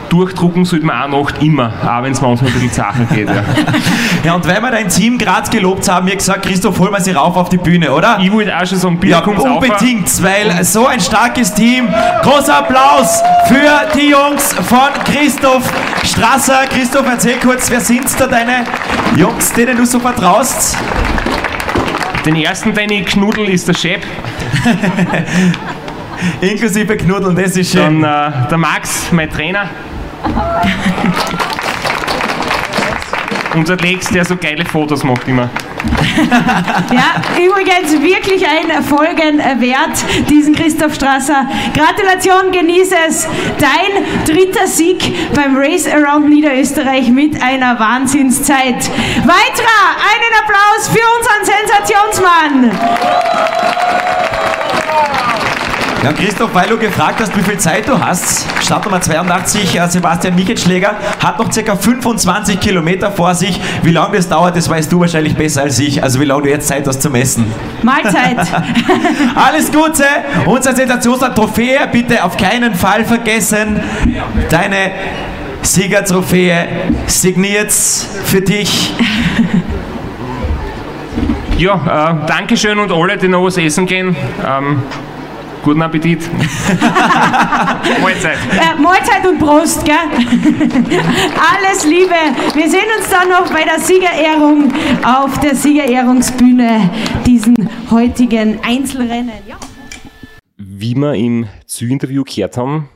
[0.08, 3.28] durchdrucken sollte man auch Nacht immer, auch wenn es manchmal ein bisschen Sachen geht.
[3.28, 3.42] Ja.
[4.24, 7.12] ja, und weil wir dein Team gerade gelobt haben, mir gesagt, Christoph, hol mal sie
[7.12, 8.18] rauf auf die Bühne, oder?
[8.20, 10.22] Ich wollte auch schon so ein Bier Ja, unbedingt, auf.
[10.22, 11.88] weil so ein starkes Team.
[12.22, 15.70] Großer Applaus für die Jungs von Christoph
[16.04, 16.66] Strasser.
[16.70, 18.64] Christoph, erzähl kurz, wer sind da deine
[19.16, 20.76] Jungs, denen du so vertraust?
[22.24, 24.02] Den ersten, den ich knuddel, ist der Chef.
[26.40, 28.02] Inklusive Knuddeln, das ist schön.
[28.02, 29.68] Dann äh, der Max, mein Trainer.
[33.54, 35.48] Unser Lex, der so geile Fotos macht immer.
[36.92, 41.48] ja, übrigens wirklich ein Folgen wert, diesen Christoph Strasser.
[41.74, 43.26] Gratulation, genieße es.
[43.58, 48.90] Dein dritter Sieg beim Race Around Niederösterreich mit einer Wahnsinnszeit.
[49.24, 52.70] Weiterer, einen Applaus für unseren Sensationsmann.
[56.06, 60.36] Ja, Christoph, weil du gefragt hast, wie viel Zeit du hast, Startnummer 82, äh, Sebastian
[60.36, 61.74] Michetschläger, hat noch ca.
[61.74, 63.60] 25 Kilometer vor sich.
[63.82, 66.04] Wie lange das dauert, das weißt du wahrscheinlich besser als ich.
[66.04, 67.52] Also wie lange du jetzt Zeit hast zum Essen.
[67.82, 68.38] Mahlzeit.
[69.34, 70.04] Alles Gute.
[70.44, 73.80] Unser Sensationsland Trophäe, bitte auf keinen Fall vergessen.
[74.48, 74.92] Deine
[75.62, 76.68] Siegertrophäe
[77.08, 78.94] signiert für dich.
[81.58, 84.14] Ja, äh, Dankeschön und alle, die noch was essen gehen.
[84.46, 84.82] Ähm,
[85.66, 86.20] Guten Appetit.
[88.00, 88.38] Mahlzeit.
[88.52, 89.96] Äh, Mahlzeit und Prost, gell?
[89.96, 92.14] Alles Liebe.
[92.54, 94.72] Wir sehen uns dann noch bei der Siegerehrung
[95.04, 96.88] auf der Siegerehrungsbühne,
[97.26, 99.32] diesen heutigen Einzelrennen.
[99.48, 99.56] Ja.
[100.56, 102.88] Wie wir im Zü-Interview gehört haben,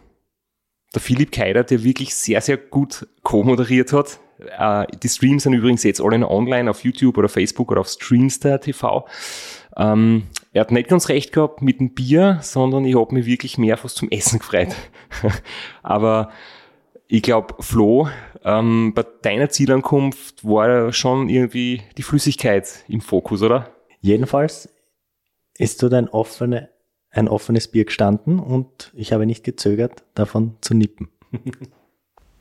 [0.95, 4.21] der Philipp Keider, der wirklich sehr, sehr gut co-moderiert hat.
[4.39, 7.89] Äh, die Streams sind übrigens jetzt alle noch online auf YouTube oder Facebook oder auf
[7.89, 9.09] Streamster TV.
[9.77, 13.59] Ähm, er hat nicht ganz recht gehabt mit dem Bier, sondern ich habe mich wirklich
[13.59, 14.75] mehr fast zum Essen gefreut.
[15.83, 16.31] Aber
[17.07, 18.09] ich glaube, Flo,
[18.45, 23.71] ähm, bei deiner Zielankunft war schon irgendwie die Flüssigkeit im Fokus, oder?
[24.01, 24.69] Jedenfalls
[25.59, 26.71] ist dort ein, offene,
[27.11, 31.09] ein offenes Bier gestanden und ich habe nicht gezögert, davon zu nippen.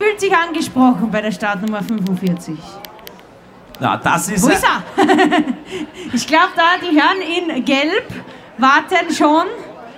[0.02, 2.56] Fühlt sich angesprochen bei der Startnummer 45.
[3.80, 4.44] Na, das ist.
[4.44, 4.84] Wo ist er?
[6.14, 8.08] ich glaube, da die Herren in Gelb
[8.58, 9.46] warten schon.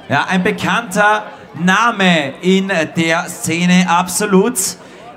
[0.07, 4.57] Ja, ein bekannter Name in der Szene, absolut,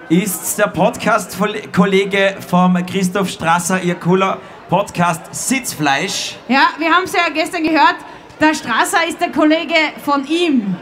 [0.09, 6.37] ist der Podcast-Kollege vom Christoph Strasser, ihr cooler Podcast Sitzfleisch.
[6.49, 7.97] Ja, wir haben es ja gestern gehört,
[8.41, 9.75] der Strasser ist der Kollege
[10.05, 10.77] von ihm.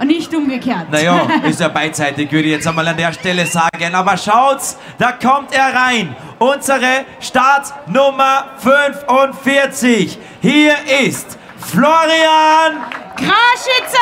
[0.00, 0.90] Und nicht umgekehrt.
[0.90, 3.94] Naja, ist ja beidseitig, würde ich jetzt einmal an der Stelle sagen.
[3.94, 6.16] Aber schaut's, da kommt er rein.
[6.38, 10.18] Unsere Startnummer 45.
[10.40, 10.74] Hier
[11.06, 12.82] ist Florian
[13.16, 13.98] Kraschitzer!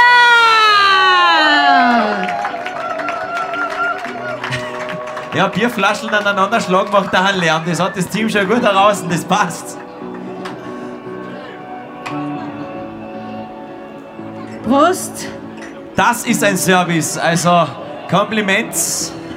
[5.34, 7.62] Ja, Bierflaschen aneinander schlagen macht da einen Lärm.
[7.66, 9.78] Das hat das Team schon gut und das passt.
[14.64, 15.28] Prost!
[15.96, 17.18] Das ist ein Service.
[17.18, 17.66] Also
[18.08, 18.74] Kompliment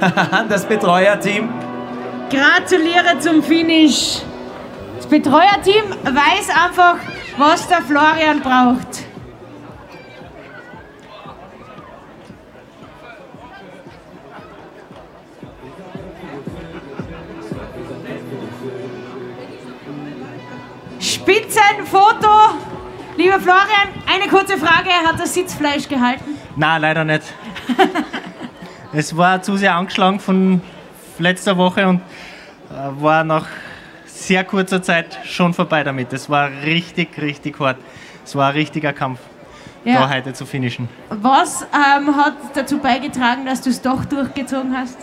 [0.00, 1.48] an das Betreuerteam.
[2.30, 4.22] Gratuliere zum Finish.
[4.96, 6.96] Das Betreuerteam weiß einfach,
[7.36, 9.04] was der Florian braucht.
[20.98, 22.73] Spitzenfoto.
[23.16, 24.90] Lieber Florian, eine kurze Frage.
[25.04, 26.36] Hat das Sitzfleisch gehalten?
[26.56, 27.22] Nein, leider nicht.
[28.92, 30.60] es war zu sehr angeschlagen von
[31.18, 32.00] letzter Woche und
[32.70, 33.46] äh, war nach
[34.04, 36.12] sehr kurzer Zeit schon vorbei damit.
[36.12, 37.78] Es war richtig, richtig hart.
[38.24, 39.20] Es war ein richtiger Kampf,
[39.84, 40.00] ja.
[40.00, 40.88] da heute zu finishen.
[41.10, 44.98] Was ähm, hat dazu beigetragen, dass du es doch durchgezogen hast?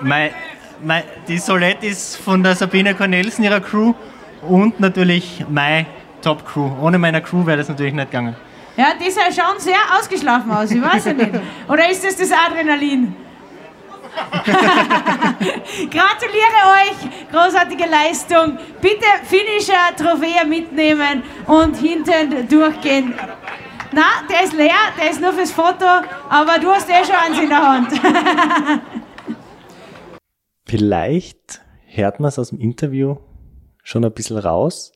[0.00, 0.30] Mein,
[0.82, 3.94] mein, die Solette ist von der Sabine Cornelsen, ihrer Crew,
[4.42, 5.86] und natürlich meine
[6.24, 6.70] Top-Crew.
[6.80, 8.34] Ohne meine Crew wäre das natürlich nicht gegangen.
[8.76, 11.30] Ja, die sah schon sehr ausgeschlafen aus, ich weiß ja nicht.
[11.68, 13.14] Oder ist das das Adrenalin?
[15.90, 18.58] Gratuliere euch, großartige Leistung.
[18.80, 23.14] Bitte Finisher Trophäe mitnehmen und hinten durchgehen.
[23.92, 25.84] Na, der ist leer, der ist nur fürs Foto,
[26.28, 27.92] aber du hast eh schon eins in der Hand.
[30.66, 33.16] Vielleicht hört man es aus dem Interview
[33.84, 34.92] schon ein bisschen raus,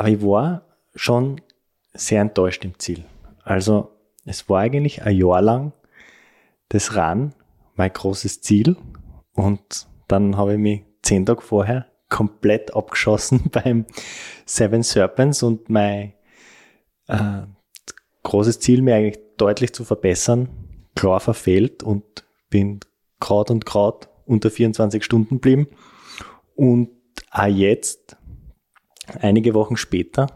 [0.00, 0.62] aber ich war
[0.94, 1.42] schon
[1.92, 3.04] sehr enttäuscht im Ziel.
[3.44, 3.90] Also
[4.24, 5.74] es war eigentlich ein Jahr lang
[6.70, 7.34] das RAN
[7.74, 8.78] mein großes Ziel
[9.34, 13.84] und dann habe ich mich zehn Tage vorher komplett abgeschossen beim
[14.46, 16.14] Seven Serpents und mein
[17.06, 17.42] äh,
[18.22, 20.48] großes Ziel, mir eigentlich deutlich zu verbessern,
[20.94, 22.04] klar verfehlt und
[22.48, 22.80] bin
[23.20, 25.66] grad und grad unter 24 Stunden geblieben.
[26.54, 26.88] Und
[27.30, 28.16] auch jetzt,
[29.20, 30.26] einige Wochen später,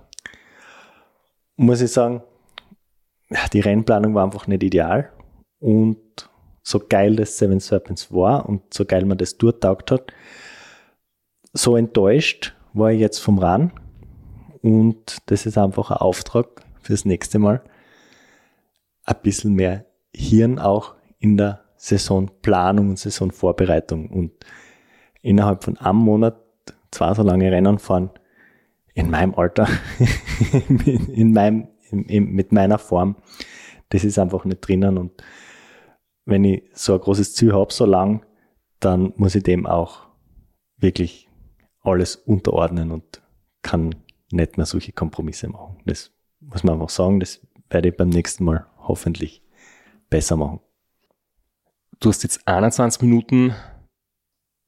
[1.57, 2.23] muss ich sagen,
[3.53, 5.11] die Rennplanung war einfach nicht ideal.
[5.61, 6.29] Und
[6.63, 10.13] so geil das Seven Serpents war und so geil man das durchtaugt hat,
[11.53, 13.73] so enttäuscht war ich jetzt vom RAN.
[14.63, 17.63] Und das ist einfach ein Auftrag fürs nächste Mal.
[19.05, 19.85] Ein bisschen mehr
[20.15, 24.09] Hirn auch in der Saisonplanung und Saisonvorbereitung.
[24.09, 24.33] Und
[25.21, 26.41] innerhalb von einem Monat
[26.91, 28.11] zwei so lange Rennen fahren,
[28.95, 29.69] in meinem Alter,
[31.09, 33.17] in meinem, in, in, mit meiner Form,
[33.91, 34.99] das ist einfach nicht drinnen.
[34.99, 35.23] Und
[36.25, 38.25] wenn ich so ein großes Ziel habe, so lang,
[38.81, 40.07] dann muss ich dem auch
[40.77, 41.29] wirklich
[41.81, 43.23] alles unterordnen und
[43.63, 43.95] kann
[44.31, 45.79] nicht mehr solche Kompromisse machen.
[45.85, 49.43] Das muss man einfach sagen, das werde ich beim nächsten Mal hoffentlich
[50.09, 50.61] besser machen.
[52.01, 53.55] Du hast jetzt 21 Minuten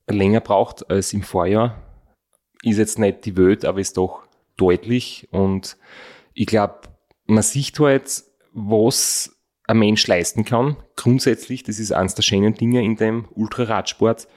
[0.08, 1.85] länger braucht als im Vorjahr
[2.66, 4.22] ist jetzt nicht die Welt, aber ist doch
[4.56, 5.28] deutlich.
[5.30, 5.76] Und
[6.34, 6.80] ich glaube,
[7.26, 9.36] man sieht halt, was
[9.66, 10.76] ein Mensch leisten kann.
[10.96, 14.28] Grundsätzlich, das ist eines der schönen Dinge in dem Ultraradsport,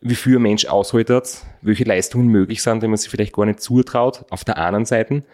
[0.00, 1.10] wie viel ein Mensch aushält,
[1.62, 5.24] welche Leistungen möglich sind, die man sich vielleicht gar nicht zutraut, auf der anderen Seite,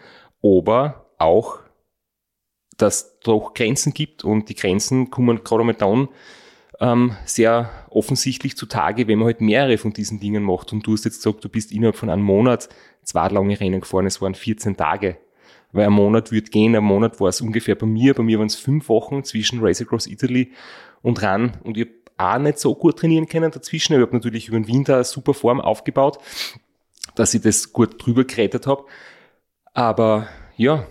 [0.41, 1.59] aber auch
[2.77, 6.07] dass doch Grenzen gibt und die Grenzen kommen gerade mal dann
[6.81, 10.73] ähm, sehr offensichtlich zutage, wenn man halt mehrere von diesen Dingen macht.
[10.73, 12.69] Und du hast jetzt gesagt, du bist innerhalb von einem Monat
[13.03, 15.17] zwei lange Rennen gefahren, es waren 14 Tage.
[15.71, 18.47] Weil ein Monat wird gehen, ein Monat war es ungefähr bei mir, bei mir waren
[18.47, 20.51] es fünf Wochen zwischen Race Across Italy
[21.01, 23.93] und RAN und ich habe auch nicht so gut trainieren können dazwischen.
[23.93, 26.17] Ich habe natürlich über den Winter eine super Form aufgebaut,
[27.15, 28.85] dass ich das gut drüber gerettet habe.
[29.73, 30.27] Aber
[30.57, 30.85] ja,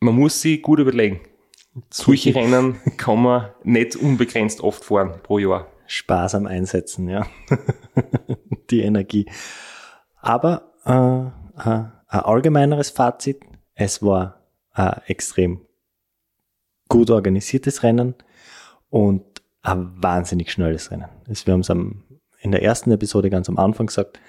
[0.00, 1.20] man muss sich gut überlegen.
[1.90, 5.66] Solche Rennen kann man nicht unbegrenzt oft fahren pro Jahr.
[5.86, 7.26] Sparsam einsetzen, ja.
[8.70, 9.26] Die Energie.
[10.20, 13.40] Aber äh, äh, ein allgemeineres Fazit,
[13.74, 15.66] es war ein extrem
[16.88, 18.14] gut organisiertes Rennen
[18.90, 19.24] und
[19.62, 21.08] ein wahnsinnig schnelles Rennen.
[21.26, 21.70] Wir haben es
[22.40, 24.20] in der ersten Episode ganz am Anfang gesagt,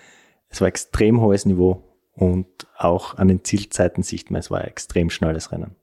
[0.49, 1.83] es war extrem hohes Niveau
[2.13, 2.47] und
[2.77, 5.75] auch an den Zielzeiten sieht man, es war ein extrem schnelles Rennen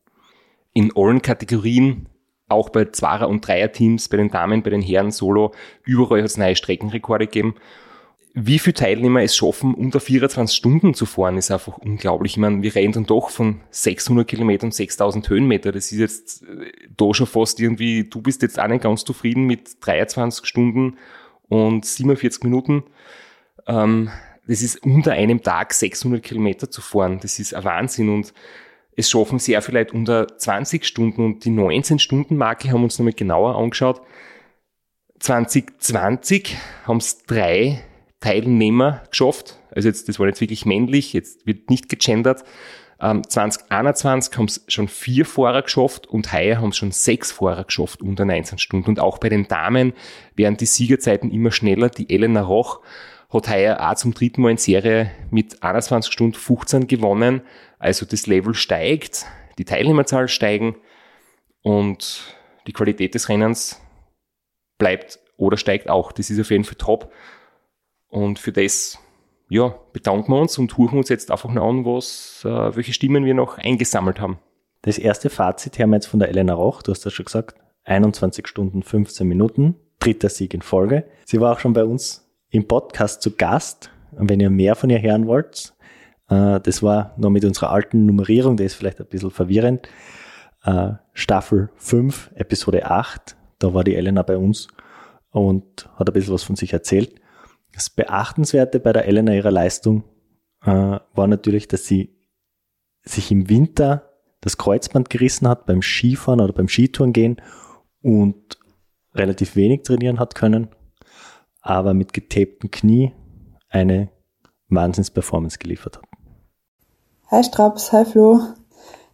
[0.76, 2.06] in allen Kategorien,
[2.48, 5.54] auch bei Zweier- und Dreier-Teams, bei den Damen, bei den Herren solo,
[5.84, 7.54] überall hat es neue Streckenrekorde gegeben.
[8.34, 12.32] Wie viele Teilnehmer es schaffen, unter 24 Stunden zu fahren, ist einfach unglaublich.
[12.32, 15.72] Ich meine, wir reden dann doch von 600 Kilometern, 6000 Höhenmeter.
[15.72, 19.46] Das ist jetzt äh, da schon fast irgendwie, du bist jetzt auch nicht ganz zufrieden
[19.46, 20.98] mit 23 Stunden
[21.48, 22.84] und 47 Minuten.
[23.66, 24.10] Ähm,
[24.46, 27.18] das ist unter einem Tag 600 Kilometer zu fahren.
[27.22, 28.34] Das ist ein Wahnsinn und
[28.96, 33.56] es schaffen sehr vielleicht unter 20 Stunden und die 19-Stunden-Marke haben wir uns nochmal genauer
[33.56, 34.00] angeschaut.
[35.20, 37.82] 2020 haben es drei
[38.20, 39.58] Teilnehmer geschafft.
[39.70, 42.44] Also jetzt, das war jetzt wirklich männlich, jetzt wird nicht gegendert.
[42.98, 47.64] Ähm, 2021 haben es schon vier Fahrer geschafft und heuer haben es schon sechs Fahrer
[47.64, 48.88] geschafft unter 19 Stunden.
[48.88, 49.92] Und auch bei den Damen
[50.34, 51.90] werden die Siegerzeiten immer schneller.
[51.90, 52.80] Die Elena Roch
[53.28, 57.42] hat heuer auch zum dritten Mal in Serie mit 21 Stunden 15 gewonnen.
[57.78, 59.26] Also das Level steigt,
[59.58, 60.76] die Teilnehmerzahl steigen
[61.62, 62.34] und
[62.66, 63.80] die Qualität des Rennens
[64.78, 66.12] bleibt oder steigt auch.
[66.12, 67.12] Das ist auf jeden Fall top.
[68.08, 68.98] Und für das
[69.48, 73.24] ja, bedanken wir uns und huchen uns jetzt einfach noch an, was, äh, welche Stimmen
[73.24, 74.38] wir noch eingesammelt haben.
[74.82, 77.58] Das erste Fazit haben wir jetzt von der Elena Roch, du hast das schon gesagt,
[77.84, 81.04] 21 Stunden 15 Minuten, dritter Sieg in Folge.
[81.24, 83.90] Sie war auch schon bei uns im Podcast zu Gast.
[84.12, 85.74] Und wenn ihr mehr von ihr hören wollt,
[86.28, 89.88] das war noch mit unserer alten Nummerierung, der ist vielleicht ein bisschen verwirrend.
[90.64, 94.68] Äh, Staffel 5, Episode 8, da war die Elena bei uns
[95.30, 97.20] und hat ein bisschen was von sich erzählt.
[97.72, 100.04] Das Beachtenswerte bei der Elena ihrer Leistung
[100.62, 102.16] äh, war natürlich, dass sie
[103.02, 104.10] sich im Winter
[104.40, 107.40] das Kreuzband gerissen hat beim Skifahren oder beim Skitouren gehen
[108.02, 108.58] und
[109.14, 110.68] relativ wenig trainieren hat können,
[111.60, 113.12] aber mit getapten Knie
[113.68, 114.10] eine
[114.68, 116.05] Wahnsinns-Performance geliefert hat.
[117.28, 118.40] Hi Straps, hi Flo.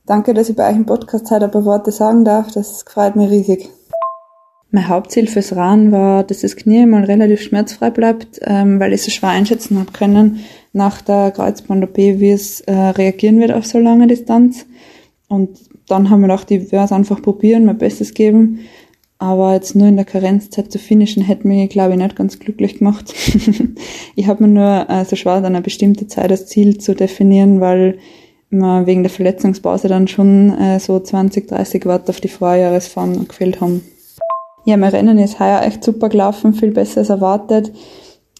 [0.04, 2.52] Danke, dass ich bei euch im Podcast heute ein paar Worte sagen darf.
[2.52, 3.70] Das freut mich riesig.
[4.70, 9.00] Mein Hauptziel fürs Rahmen war, dass das Knie mal relativ schmerzfrei bleibt, ähm, weil ich
[9.00, 10.40] so schwer einschätzen habe können
[10.74, 14.66] nach der Kreuzband-OP, wie es äh, reagieren wird auf so lange Distanz.
[15.28, 15.58] Und
[15.88, 18.58] dann haben wir gedacht, ich werde es einfach probieren, mein Bestes geben.
[19.22, 22.78] Aber jetzt nur in der Karenzzeit zu finishen, hätte mich, glaube ich, nicht ganz glücklich
[22.78, 23.14] gemacht.
[24.16, 27.60] ich habe mir nur äh, so schwer, dann eine bestimmte Zeit als Ziel zu definieren,
[27.60, 27.98] weil
[28.50, 33.60] wir wegen der Verletzungspause dann schon äh, so 20, 30 Watt auf die Vorjahresfahren gefehlt
[33.60, 33.84] haben.
[34.64, 37.70] Ja, mein Rennen ist heuer echt super gelaufen, viel besser als erwartet.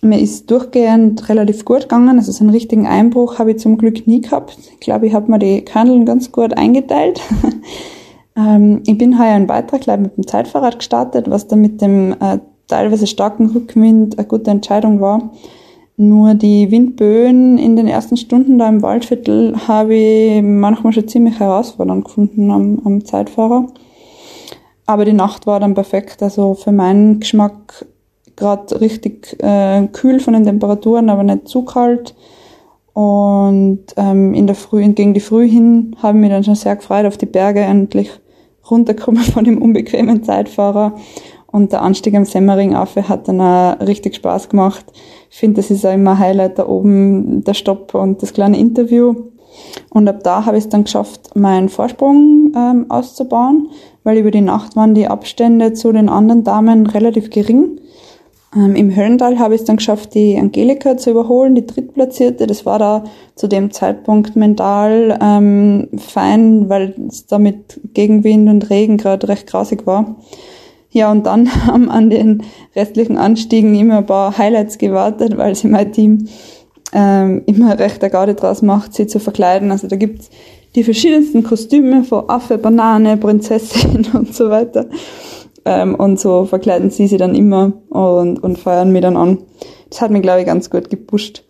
[0.01, 4.09] Mir ist durchgehend relativ gut gegangen, also so einen richtigen Einbruch habe ich zum Glück
[4.09, 4.59] nie gehabt.
[4.59, 7.20] Ich glaube, ich habe mir die Kandeln ganz gut eingeteilt.
[8.37, 12.12] Ähm, ich bin heuer einen Beitrag gleich mit dem Zeitfahrrad gestartet, was dann mit dem
[12.12, 15.30] äh, teilweise starken Rückwind eine gute Entscheidung war.
[15.97, 21.39] Nur die Windböen in den ersten Stunden da im Waldviertel habe ich manchmal schon ziemlich
[21.39, 23.66] herausfordernd gefunden am, am Zeitfahrer.
[24.87, 26.22] Aber die Nacht war dann perfekt.
[26.22, 27.87] Also für meinen Geschmack
[28.37, 32.14] gerade richtig äh, kühl von den Temperaturen, aber nicht zu kalt.
[32.95, 37.07] Und ähm, in der Früh, gegen die Früh hin haben wir dann schon sehr gefreut
[37.07, 38.11] auf die Berge endlich
[38.70, 40.96] runterkommen von dem unbequemen Zeitfahrer.
[41.52, 44.86] Und der Anstieg am Semmering auf hat dann auch richtig Spaß gemacht.
[45.30, 49.14] Ich finde, das ist auch immer Highlight da oben, der Stopp und das kleine Interview.
[49.90, 53.68] Und ab da habe ich es dann geschafft, meinen Vorsprung ähm, auszubauen,
[54.02, 57.78] weil über die Nacht waren die Abstände zu den anderen Damen relativ gering.
[58.55, 62.46] Ähm, Im Höllental habe ich es dann geschafft, die Angelika zu überholen, die Drittplatzierte.
[62.46, 68.68] Das war da zu dem Zeitpunkt mental ähm, fein, weil es da mit Gegenwind und
[68.68, 70.16] Regen gerade recht grausig war.
[70.90, 72.42] Ja, und dann haben an den
[72.76, 76.28] restlichen Anstiegen immer ein paar Highlights gewartet, weil sie mein Team
[76.92, 79.70] ähm, immer recht Garde draus macht, sie zu verkleiden.
[79.70, 80.28] Also da gibt's
[80.74, 84.86] die verschiedensten Kostüme von Affe, Banane, Prinzessin und so weiter.
[85.64, 89.38] Ähm, und so verkleiden sie sie dann immer und, und feuern mich dann an.
[89.90, 91.44] Das hat mich, glaube ich, ganz gut gepusht.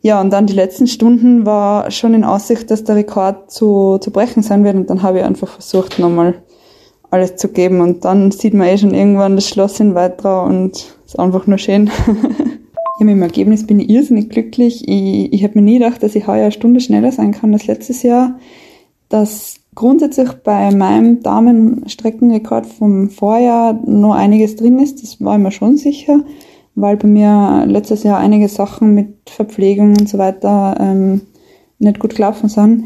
[0.00, 4.12] Ja, und dann die letzten Stunden war schon in Aussicht, dass der Rekord zu, zu
[4.12, 4.76] brechen sein wird.
[4.76, 6.42] Und dann habe ich einfach versucht, nochmal
[7.10, 7.80] alles zu geben.
[7.80, 11.58] Und dann sieht man eh schon irgendwann das Schloss in Weitra und ist einfach nur
[11.58, 11.86] schön.
[12.06, 14.86] ja, mit dem Ergebnis bin ich irrsinnig glücklich.
[14.86, 17.66] Ich, ich habe mir nie gedacht, dass ich heuer eine Stunde schneller sein kann als
[17.66, 18.38] letztes Jahr.
[19.08, 25.52] Dass grundsätzlich bei meinem Damenstreckenrekord vom Vorjahr noch einiges drin ist, das war ich mir
[25.52, 26.20] schon sicher
[26.80, 31.22] weil bei mir letztes Jahr einige Sachen mit Verpflegung und so weiter ähm,
[31.78, 32.84] nicht gut gelaufen sind.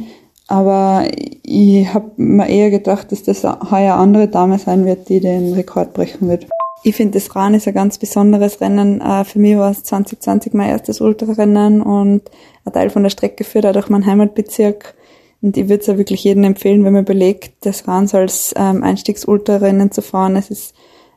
[0.49, 1.07] Aber
[1.43, 5.93] ich habe mir eher gedacht, dass das heuer andere Dame sein wird, die den Rekord
[5.93, 6.47] brechen wird.
[6.85, 9.01] Ich finde, das Rahn ist ein ganz besonderes Rennen.
[9.01, 12.23] Äh, für mich war es 2020 mein erstes Ultrarennen und
[12.65, 14.95] ein Teil von der Strecke führt auch durch meinen Heimatbezirk.
[15.43, 18.85] Und ich würde es ja wirklich jedem empfehlen, wenn man überlegt, das so als ähm,
[18.85, 20.37] Einstiegsultrarennen zu fahren.
[20.37, 20.75] Es ist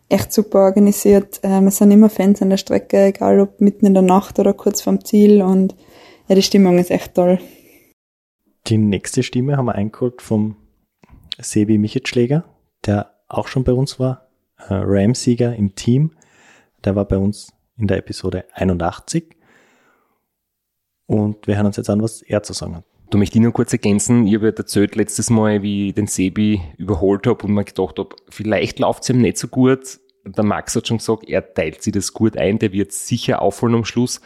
[0.09, 1.39] echt super organisiert.
[1.43, 4.53] Ähm, es sind immer Fans an der Strecke, egal ob mitten in der Nacht oder
[4.53, 5.75] kurz vorm Ziel und
[6.27, 7.39] ja, die Stimmung ist echt toll.
[8.67, 10.55] Die nächste Stimme haben wir eingeholt vom
[11.37, 12.45] Sebi Michetschläger,
[12.85, 16.11] der auch schon bei uns war, äh, Ram-Sieger im Team.
[16.83, 19.35] Der war bei uns in der Episode 81.
[21.05, 22.85] Und wir hören uns jetzt an, was er zu sagen hat.
[23.09, 26.61] Du möchtest nur kurz ergänzen, ich habe ja erzählt letztes Mal, wie ich den Sebi
[26.77, 29.99] überholt habe und mir gedacht habe, vielleicht läuft es ihm nicht so gut.
[30.25, 33.75] Der Max hat schon gesagt, er teilt sich das gut ein, der wird sicher aufholen
[33.75, 34.21] am Schluss.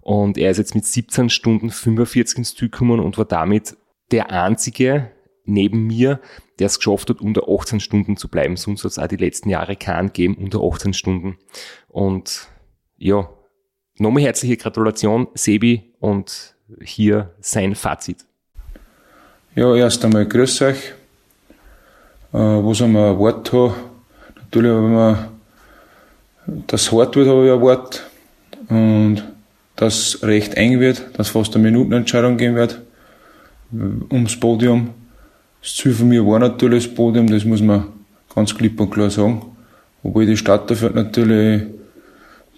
[0.00, 3.76] Und er ist jetzt mit 17 Stunden 45 ins Ziel gekommen und war damit
[4.10, 5.10] der einzige
[5.44, 6.20] neben mir,
[6.58, 8.56] der es geschafft hat, unter 18 Stunden zu bleiben.
[8.56, 11.38] Sonst hat es auch die letzten Jahre keinen gegeben, unter 18 Stunden.
[11.88, 12.48] Und
[12.96, 13.28] ja,
[13.98, 18.24] nochmal herzliche Gratulation, Sebi, und hier sein Fazit.
[19.54, 20.92] Ja, erst einmal grüß euch.
[22.32, 23.74] Äh, was haben wir erwartet haben.
[24.36, 25.28] Natürlich haben wir
[26.66, 28.02] das hart wird, habe ich erwartet.
[28.68, 29.22] Und
[29.76, 32.80] dass recht eng wird, dass fast eine Minutenentscheidung gehen wird
[34.10, 34.90] ums Podium.
[35.62, 37.86] Das Ziel von mir war natürlich das Podium, das muss man
[38.34, 39.42] ganz klipp und klar sagen.
[40.02, 41.62] Obwohl die Stadt dafür natürlich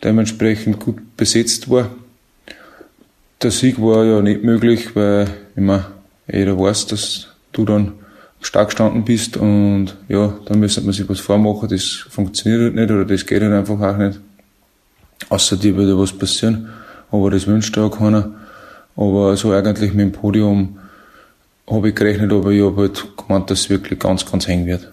[0.03, 1.91] dementsprechend gut besetzt war
[3.43, 5.93] der Sieg war ja nicht möglich, weil immer
[6.31, 7.93] jeder weiß, dass du dann
[8.41, 12.91] stark gestanden bist und ja, dann müsste man sich was vormachen, das funktioniert halt nicht
[12.91, 14.21] oder das geht halt einfach auch nicht.
[15.29, 16.69] Außer dir würde was passieren,
[17.11, 18.31] aber das wünscht ja keiner.
[18.97, 20.79] Aber so eigentlich mit dem Podium
[21.69, 24.91] habe ich gerechnet, aber ich habe halt gemeint, dass es wirklich ganz, ganz eng wird.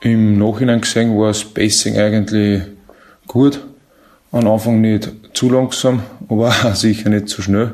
[0.00, 2.62] Im Nachhinein gesehen war das Spacing eigentlich
[3.26, 3.60] gut.
[4.30, 7.72] Am Anfang nicht zu langsam, aber sicher nicht zu schnell.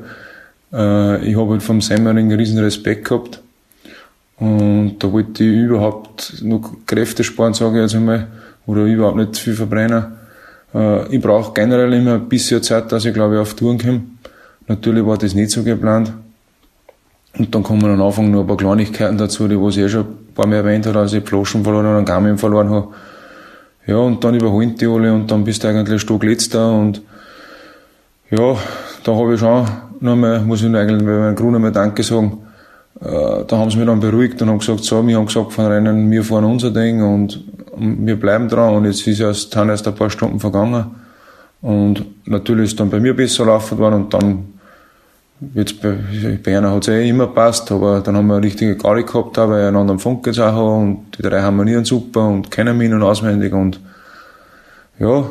[0.72, 3.40] Äh, ich habe halt vom Semmering riesen Respekt gehabt.
[4.38, 8.26] Und da wollte ich überhaupt noch Kräfte sparen, sage ich jetzt einmal,
[8.66, 10.06] oder überhaupt nicht viel verbrennen.
[10.74, 14.02] Äh, ich brauche generell immer ein bisschen Zeit, dass ich glaube ich auf Touren komme.
[14.66, 16.12] Natürlich war das nicht so geplant.
[17.36, 20.02] Und dann kommen am Anfang noch ein paar Kleinigkeiten dazu, die was ich eh schon
[20.02, 22.88] ein paar Mal erwähnt habe, als ich Flaschen verloren und einen Garmin verloren habe.
[23.86, 27.02] Ja, und dann überholen die alle und dann bist du eigentlich ein Stück letzter und
[28.36, 28.56] ja,
[29.04, 29.66] da habe ich schon
[30.00, 32.38] nochmal, muss ich eigentlich bei meinem Grund einmal Danke sagen,
[33.00, 35.66] äh, da haben sie mich dann beruhigt und haben gesagt, so, wir haben gesagt von
[35.66, 37.44] Rennen, wir fahren unser Ding und
[37.76, 40.86] wir bleiben dran und jetzt ist erst, haben erst ein paar Stunden vergangen
[41.62, 44.54] und natürlich ist dann bei mir besser laufen worden und dann
[45.52, 45.96] Jetzt bei,
[46.42, 49.36] bei einer hat es eh immer passt, aber dann haben wir eine richtige Gaudi gehabt,
[49.36, 52.78] weil ich einen anderen Funk jetzt auch habe und die drei harmonieren super und kennen
[52.78, 53.80] mich und auswendig und
[54.98, 55.24] ja,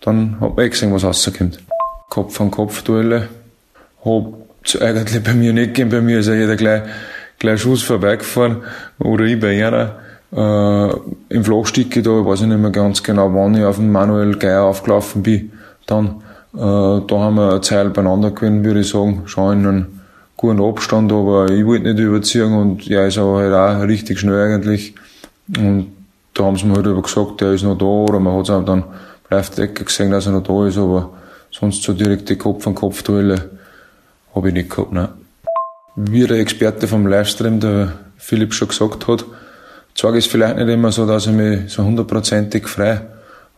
[0.00, 1.60] dann hat man eh gesehen, was rauskommt.
[2.08, 3.28] Kopf an Kopf Duelle.
[4.04, 6.82] Hab's eigentlich bei mir nicht gegeben, bei mir ist ja jeder gleich,
[7.38, 8.62] gleich Schuss vorbeigefahren
[8.98, 9.96] oder ich bei einer.
[10.32, 14.36] Äh, Im Flachstücke da, weiß ich nicht mehr ganz genau, wann ich auf den Manuel
[14.36, 15.52] Geier aufgelaufen bin,
[15.86, 16.22] dann
[16.56, 19.22] äh, da haben wir eine Zeit beieinander gewinnen, würde ich sagen.
[19.26, 19.86] Schon in einem
[20.36, 24.54] guten Abstand, aber ich wollte nicht überziehen und ja, ist aber halt auch richtig schnell
[24.54, 24.94] eigentlich.
[25.56, 25.92] Und
[26.32, 28.50] da haben sie mir halt aber gesagt, der ist noch da, oder man hat es
[28.50, 28.84] auch dann
[29.30, 31.10] live gesehen, dass er noch da ist, aber
[31.58, 33.50] sonst so direkte Kopf-an-Kopf-Duelle
[34.34, 35.10] habe ich nicht gehabt, ne.
[35.96, 39.24] Wie der Experte vom Livestream, der Philipp schon gesagt hat,
[39.94, 43.00] zeige es vielleicht nicht immer so, dass ich mich so hundertprozentig frei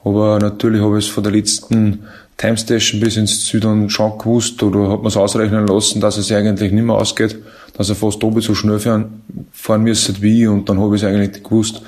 [0.05, 2.05] aber natürlich habe ich es von der letzten
[2.37, 6.73] Timestation bis ins dann schon gewusst oder hat man es ausrechnen lassen, dass es eigentlich
[6.73, 7.37] nicht mehr ausgeht,
[7.77, 9.23] dass er fast oben so schnell fahren,
[9.53, 11.83] fahren müsste wie ich und dann habe ich es eigentlich gewusst.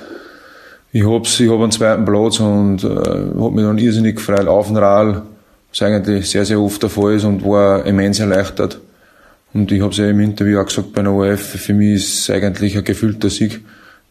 [0.91, 4.67] Ich hab's, ich hab einen zweiten Platz und äh, hab mich dann irrsinnig gefreut auf
[4.67, 5.21] den Rall,
[5.71, 8.79] was eigentlich sehr, sehr oft der Fall ist und war immens erleichtert.
[9.53, 12.19] Und ich habe es ja im Interview auch gesagt bei der ORF, für mich ist
[12.19, 13.61] es eigentlich ein gefühlter Sieg,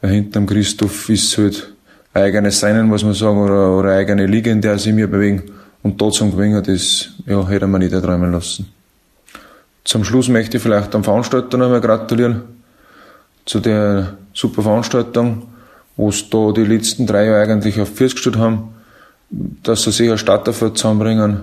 [0.00, 1.72] weil hinter dem Christoph ist halt
[2.12, 5.06] ein eigenes Seinen, muss man sagen, oder, oder eine eigene Liga, in der sie mir
[5.06, 5.44] bewegen.
[5.82, 8.70] Und dort zum Gewinnen, das ja, hätte man nicht erträumen lassen.
[9.84, 12.42] Zum Schluss möchte ich vielleicht am Veranstalter einmal gratulieren.
[13.46, 15.46] Zu der super Veranstaltung,
[15.96, 18.74] wo es da die letzten drei Jahre eigentlich auf Füße gestellt haben,
[19.30, 21.42] dass sie sich eine Stadt dafür zusammenbringen,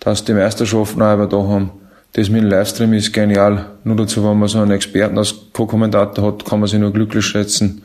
[0.00, 1.70] dass die Meisterschaften auch da haben.
[2.14, 3.66] Das mit dem Livestream ist genial.
[3.84, 7.26] Nur dazu, wenn man so einen Experten als Co-Kommentator hat, kann man sich nur glücklich
[7.26, 7.82] schätzen.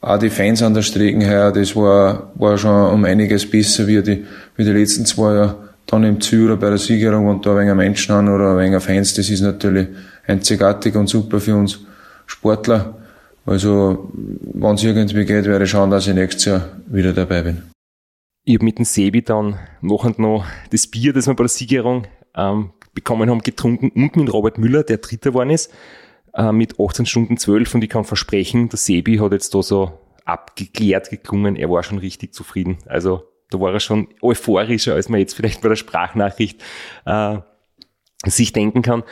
[0.00, 4.02] Auch die Fans an der Strecke her, das war, war schon um einiges besser wie
[4.02, 4.24] die,
[4.56, 5.54] wie die letzten zwei Jahre.
[5.86, 8.82] Dann im oder bei der Siegerung und da ein wenig Menschen an oder ein wenig
[8.82, 9.86] Fans, das ist natürlich
[10.26, 11.78] einzigartig und super für uns
[12.26, 12.94] Sportler.
[13.44, 14.10] Also,
[14.52, 17.75] wenn es irgendwie geht, werde ich schauen, dass ich nächstes Jahr wieder dabei bin.
[18.48, 21.48] Ich habe mit dem Sebi dann noch und noch das Bier, das wir bei der
[21.48, 25.74] Siegerung ähm, bekommen haben, getrunken und mit Robert Müller, der Dritter geworden ist,
[26.32, 29.98] äh, mit 18 Stunden 12 und ich kann versprechen, der Sebi hat jetzt da so
[30.24, 32.78] abgeklärt geklungen, er war schon richtig zufrieden.
[32.86, 36.62] Also da war er schon euphorischer, als man jetzt vielleicht bei der Sprachnachricht
[37.04, 37.38] äh,
[38.26, 39.02] sich denken kann.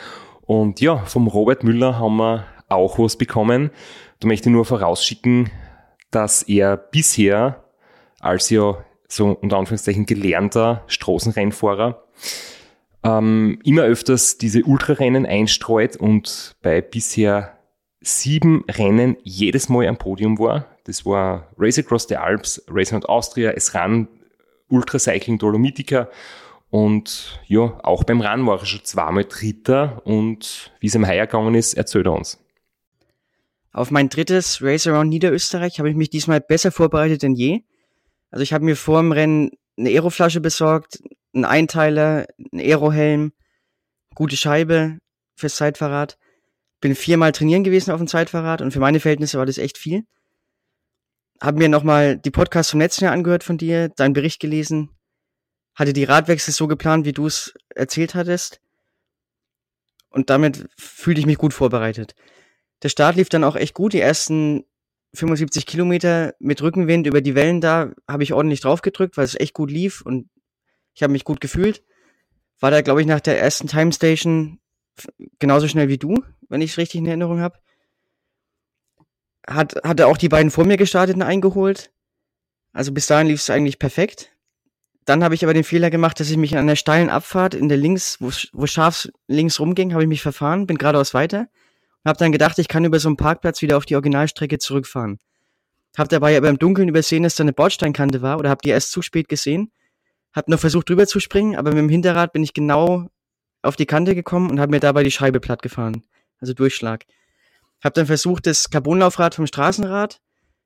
[0.43, 3.71] Und ja, vom Robert Müller haben wir auch was bekommen.
[4.21, 5.51] Da möchte ich nur vorausschicken,
[6.09, 7.65] dass er bisher
[8.21, 8.77] als ja
[9.07, 12.03] so unter Anführungszeichen gelernter Straßenrennfahrer
[13.03, 17.57] ähm, immer öfters diese Ultrarennen einstreut und bei bisher
[18.01, 20.65] sieben Rennen jedes Mal am Podium war.
[20.85, 24.07] Das war Race Across the Alps, Race Around Austria, es ran
[24.69, 26.09] Ultracycling Dolomitica
[26.71, 31.27] und ja, auch beim Rennen war er schon zweimal Dritter und wie es ihm heuer
[31.27, 32.39] gegangen ist, erzählt er uns.
[33.71, 37.61] Auf mein drittes Race Around Niederösterreich habe ich mich diesmal besser vorbereitet denn je.
[38.31, 41.01] Also ich habe mir vor dem Rennen eine Aeroflasche besorgt,
[41.33, 43.33] einen Einteiler, einen Aerohelm,
[44.13, 44.99] gute Scheibe
[45.35, 46.17] fürs Zeitfahrrad.
[46.81, 50.03] Bin viermal trainieren gewesen auf dem Zeitfahrrad und für meine Verhältnisse war das echt viel.
[51.41, 54.89] Hab mir nochmal die Podcasts vom letzten Jahr angehört von dir, deinen Bericht gelesen,
[55.73, 58.61] hatte die Radwechsel so geplant, wie du es erzählt hattest.
[60.09, 62.15] Und damit fühlte ich mich gut vorbereitet.
[62.83, 63.91] Der Start lief dann auch echt gut.
[63.91, 64.63] Die ersten
[65.15, 69.39] 75 Kilometer mit Rückenwind über die Wellen da habe ich ordentlich drauf gedrückt, weil es
[69.39, 70.29] echt gut lief und
[70.93, 71.83] ich habe mich gut gefühlt.
[72.59, 74.59] War da, glaube ich, nach der ersten Time Station
[75.39, 77.59] genauso schnell wie du, wenn ich es richtig in Erinnerung habe.
[79.47, 81.91] Hat, hatte auch die beiden vor mir gestarteten eingeholt.
[82.71, 84.31] Also bis dahin lief es eigentlich perfekt.
[85.05, 87.69] Dann habe ich aber den Fehler gemacht, dass ich mich an der steilen Abfahrt in
[87.69, 91.47] der links, wo, wo scharf links rumging, habe ich mich verfahren, bin geradeaus weiter
[92.05, 95.19] habe dann gedacht, ich kann über so einen Parkplatz wieder auf die Originalstrecke zurückfahren.
[95.97, 98.91] Hab dabei aber im Dunkeln übersehen, dass da eine Bordsteinkante war oder hab die erst
[98.91, 99.71] zu spät gesehen
[100.35, 103.07] hab noch versucht drüber zu springen, aber mit dem Hinterrad bin ich genau
[103.61, 106.03] auf die Kante gekommen und habe mir dabei die Scheibe platt gefahren.
[106.39, 107.05] Also Durchschlag.
[107.81, 110.19] Hab dann versucht, das Carbonlaufrad vom Straßenrad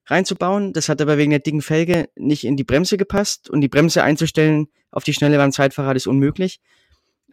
[0.08, 0.74] reinzubauen.
[0.74, 4.02] Das hat aber wegen der dicken Felge nicht in die Bremse gepasst und die Bremse
[4.02, 6.60] einzustellen auf die Schnelle beim Zeitfahrrad ist unmöglich.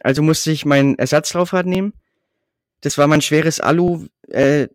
[0.01, 1.93] Also musste ich mein Ersatzlaufrad nehmen.
[2.81, 4.67] Das war mein schweres Alu äh.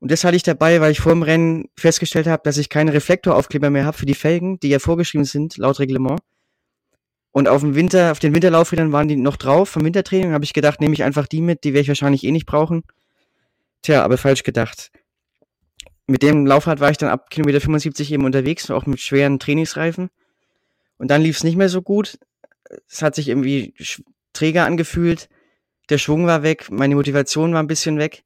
[0.00, 2.92] Und das hatte ich dabei, weil ich vor dem Rennen festgestellt habe, dass ich keine
[2.92, 6.20] Reflektoraufkleber mehr habe für die Felgen, die ja vorgeschrieben sind, laut Reglement.
[7.32, 10.32] Und auf dem Winter, auf den Winterlaufrädern waren die noch drauf vom Wintertraining.
[10.32, 12.82] habe ich gedacht, nehme ich einfach die mit, die werde ich wahrscheinlich eh nicht brauchen.
[13.82, 14.90] Tja, aber falsch gedacht.
[16.06, 20.10] Mit dem Laufrad war ich dann ab Kilometer 75 eben unterwegs, auch mit schweren Trainingsreifen.
[20.96, 22.18] Und dann lief es nicht mehr so gut.
[22.88, 23.74] Es hat sich irgendwie
[24.32, 25.28] träger angefühlt.
[25.90, 28.24] Der Schwung war weg, meine Motivation war ein bisschen weg.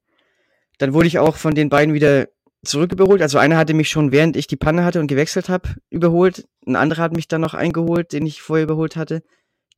[0.77, 2.27] Dann wurde ich auch von den beiden wieder
[2.63, 3.21] zurück überholt.
[3.21, 6.47] Also einer hatte mich schon, während ich die Panne hatte und gewechselt habe, überholt.
[6.65, 9.21] Ein anderer hat mich dann noch eingeholt, den ich vorher überholt hatte.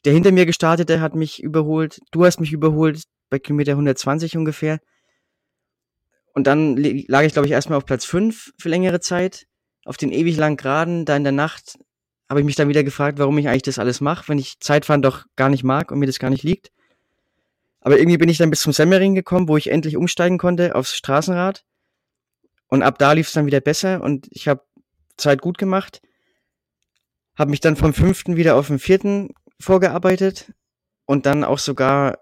[0.06, 2.00] Der hinter mir gestartete hat mich überholt.
[2.12, 4.80] Du hast mich überholt bei Kilometer 120 ungefähr.
[6.34, 9.48] Und dann lag ich, glaube ich, erstmal auf Platz 5 für längere Zeit.
[9.86, 11.78] Auf den ewig langen Geraden, da in der Nacht,
[12.30, 15.02] habe ich mich dann wieder gefragt, warum ich eigentlich das alles mache, wenn ich Zeitfahren
[15.02, 16.72] doch gar nicht mag und mir das gar nicht liegt.
[17.86, 20.96] Aber irgendwie bin ich dann bis zum Semmering gekommen, wo ich endlich umsteigen konnte aufs
[20.96, 21.64] Straßenrad.
[22.68, 24.66] Und ab da lief es dann wieder besser und ich habe
[25.18, 26.02] Zeit gut gemacht.
[27.38, 30.52] Habe mich dann vom fünften wieder auf den vierten vorgearbeitet
[31.06, 32.18] und dann auch sogar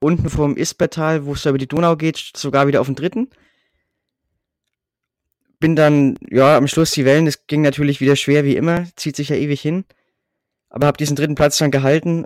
[0.00, 3.28] unten vorm Ispertal, wo es über die Donau geht, sogar wieder auf den dritten.
[5.60, 9.16] Bin dann, ja, am Schluss die Wellen, das ging natürlich wieder schwer wie immer, zieht
[9.16, 9.84] sich ja ewig hin.
[10.70, 12.24] Aber habe diesen dritten Platz dann gehalten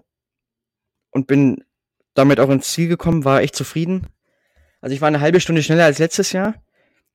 [1.10, 1.64] und bin
[2.14, 4.08] damit auch ins Ziel gekommen, war echt zufrieden.
[4.80, 6.54] Also ich war eine halbe Stunde schneller als letztes Jahr.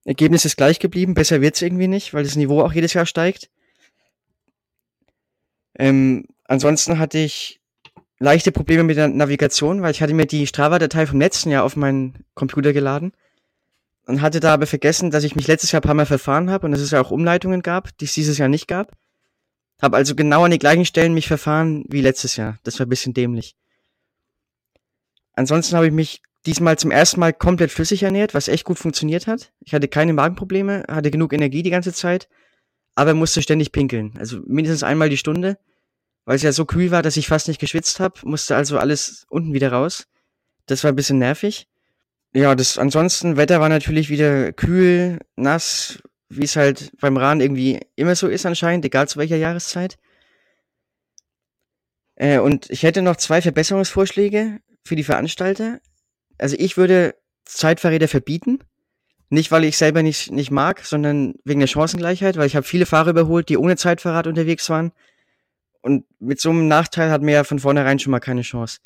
[0.03, 3.49] Ergebnis ist gleich geblieben, besser wird's irgendwie nicht, weil das Niveau auch jedes Jahr steigt.
[5.77, 7.59] Ähm, ansonsten hatte ich
[8.19, 11.75] leichte Probleme mit der Navigation, weil ich hatte mir die Strava-Datei vom letzten Jahr auf
[11.75, 13.13] meinen Computer geladen
[14.05, 16.65] und hatte da aber vergessen, dass ich mich letztes Jahr ein paar Mal verfahren habe
[16.65, 18.93] und dass es ja auch Umleitungen gab, die es dieses Jahr nicht gab.
[19.81, 22.57] Habe also genau an die gleichen Stellen mich verfahren wie letztes Jahr.
[22.63, 23.55] Das war ein bisschen dämlich.
[25.35, 29.27] Ansonsten habe ich mich diesmal zum ersten Mal komplett flüssig ernährt, was echt gut funktioniert
[29.27, 29.51] hat.
[29.61, 32.29] Ich hatte keine Magenprobleme, hatte genug Energie die ganze Zeit,
[32.95, 34.13] aber musste ständig pinkeln.
[34.17, 35.57] Also mindestens einmal die Stunde,
[36.25, 39.25] weil es ja so kühl war, dass ich fast nicht geschwitzt habe, musste also alles
[39.29, 40.07] unten wieder raus.
[40.67, 41.67] Das war ein bisschen nervig.
[42.33, 47.79] Ja, das ansonsten Wetter war natürlich wieder kühl, nass, wie es halt beim Rahn irgendwie
[47.95, 49.97] immer so ist anscheinend, egal zu welcher Jahreszeit.
[52.15, 55.79] Äh, und ich hätte noch zwei Verbesserungsvorschläge für die Veranstalter.
[56.37, 57.15] Also ich würde
[57.45, 58.59] Zeitfahrräder verbieten.
[59.29, 62.85] Nicht, weil ich selber nicht, nicht mag, sondern wegen der Chancengleichheit, weil ich habe viele
[62.85, 64.91] Fahrer überholt, die ohne Zeitfahrrad unterwegs waren.
[65.81, 68.79] Und mit so einem Nachteil hat man ja von vornherein schon mal keine Chance.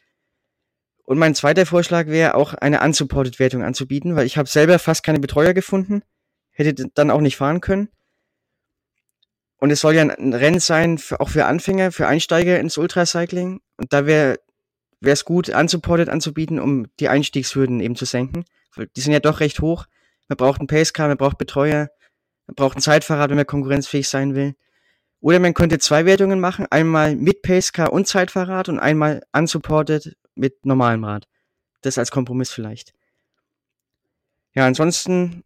[1.04, 5.20] Und mein zweiter Vorschlag wäre auch eine Unsupported-Wertung anzubieten, weil ich habe selber fast keine
[5.20, 6.04] Betreuer gefunden,
[6.52, 7.90] hätte dann auch nicht fahren können.
[9.58, 13.60] Und es soll ja ein Rennen sein, für, auch für Anfänger, für Einsteiger ins Ultracycling.
[13.76, 14.40] Und da wäre
[15.02, 18.46] wäre es gut, unsupported anzubieten, um die Einstiegshürden eben zu senken.
[18.96, 19.86] Die sind ja doch recht hoch.
[20.28, 21.90] Man braucht einen Pacecar, man braucht Betreuer,
[22.48, 24.56] man braucht ein Zeitfahrrad, wenn man konkurrenzfähig sein will.
[25.22, 30.66] Oder man könnte zwei Wertungen machen, einmal mit Pacecar und Zeitfahrrad und einmal unsupported mit
[30.66, 31.28] normalem Rad.
[31.82, 32.94] Das als Kompromiss vielleicht.
[34.54, 35.44] Ja, ansonsten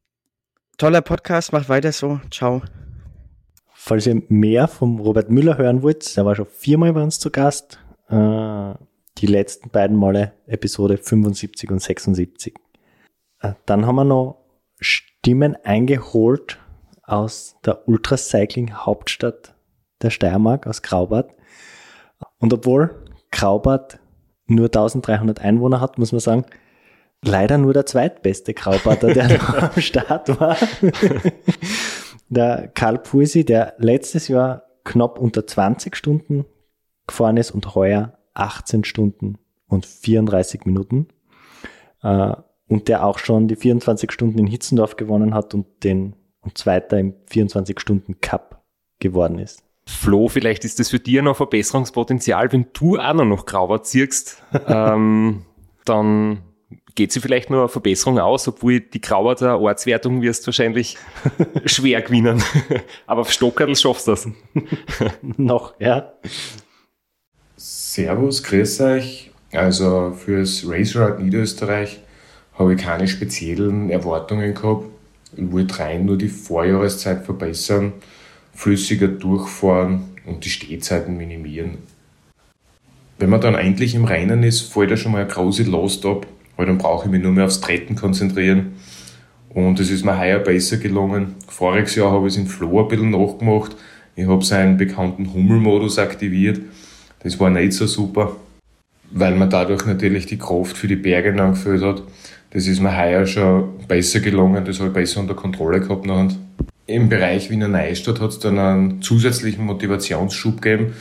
[0.77, 2.19] toller Podcast, macht weiter so.
[2.31, 2.61] Ciao.
[3.73, 7.31] Falls ihr mehr vom Robert Müller hören wollt, der war schon viermal bei uns zu
[7.31, 7.79] Gast.
[8.09, 8.73] Äh,
[9.17, 12.55] die letzten beiden Male Episode 75 und 76.
[13.39, 14.43] Äh, dann haben wir noch
[14.79, 16.59] Stimmen eingeholt
[17.03, 19.55] aus der Ultracycling Hauptstadt
[20.01, 21.31] der Steiermark, aus Graubart.
[22.39, 23.99] Und obwohl Graubart
[24.47, 26.45] nur 1300 Einwohner hat, muss man sagen,
[27.23, 30.57] leider nur der zweitbeste Graubarter, der noch am Start war.
[32.29, 36.45] der Karl Pursi, der letztes Jahr knapp unter 20 Stunden
[37.07, 41.07] gefahren ist und heuer 18 Stunden und 34 Minuten.
[42.01, 42.33] Äh,
[42.67, 46.99] und der auch schon die 24 Stunden in Hitzendorf gewonnen hat und den und Zweiter
[46.99, 48.63] im 24 Stunden Cup
[48.99, 49.63] geworden ist.
[49.85, 54.41] Flo, vielleicht ist das für dich noch Verbesserungspotenzial, wenn du auch noch nach Grauwart ziehst,
[54.67, 55.43] ähm,
[55.85, 56.39] dann
[56.95, 60.97] geht sie vielleicht nur eine Verbesserung aus, obwohl die Grauwarter Ortswertung wirst wahrscheinlich
[61.65, 62.41] schwer gewinnen.
[63.07, 64.29] Aber auf Stockerl schaffst du das.
[65.21, 66.13] noch, ja.
[67.55, 69.31] Servus, grüß euch.
[69.51, 71.99] Also fürs Race Ride Niederösterreich
[72.57, 74.85] habe ich keine speziellen Erwartungen gehabt.
[75.35, 77.93] Ich wollte rein nur die Vorjahreszeit verbessern,
[78.53, 81.77] flüssiger durchfahren und die Stehzeiten minimieren.
[83.19, 86.25] Wenn man dann endlich im Rennen ist, fällt ja schon mal eine große Last ab,
[86.57, 88.73] weil dann brauche ich mich nur mehr aufs Treten konzentrieren.
[89.49, 91.35] Und es ist mir heuer besser gelungen.
[91.47, 93.75] Voriges Jahr habe ich es in Flow ein bisschen nachgemacht.
[94.15, 96.59] Ich habe seinen bekannten Hummelmodus aktiviert
[97.23, 98.35] das war nicht so super,
[99.11, 102.03] weil man dadurch natürlich die Kraft für die Berge angefühlt hat.
[102.51, 106.05] Das ist mir heuer schon besser gelungen, das habe ich besser unter Kontrolle gehabt.
[106.05, 106.35] Nachher.
[106.85, 110.93] Im Bereich Wiener Neustadt hat es dann einen zusätzlichen Motivationsschub gegeben.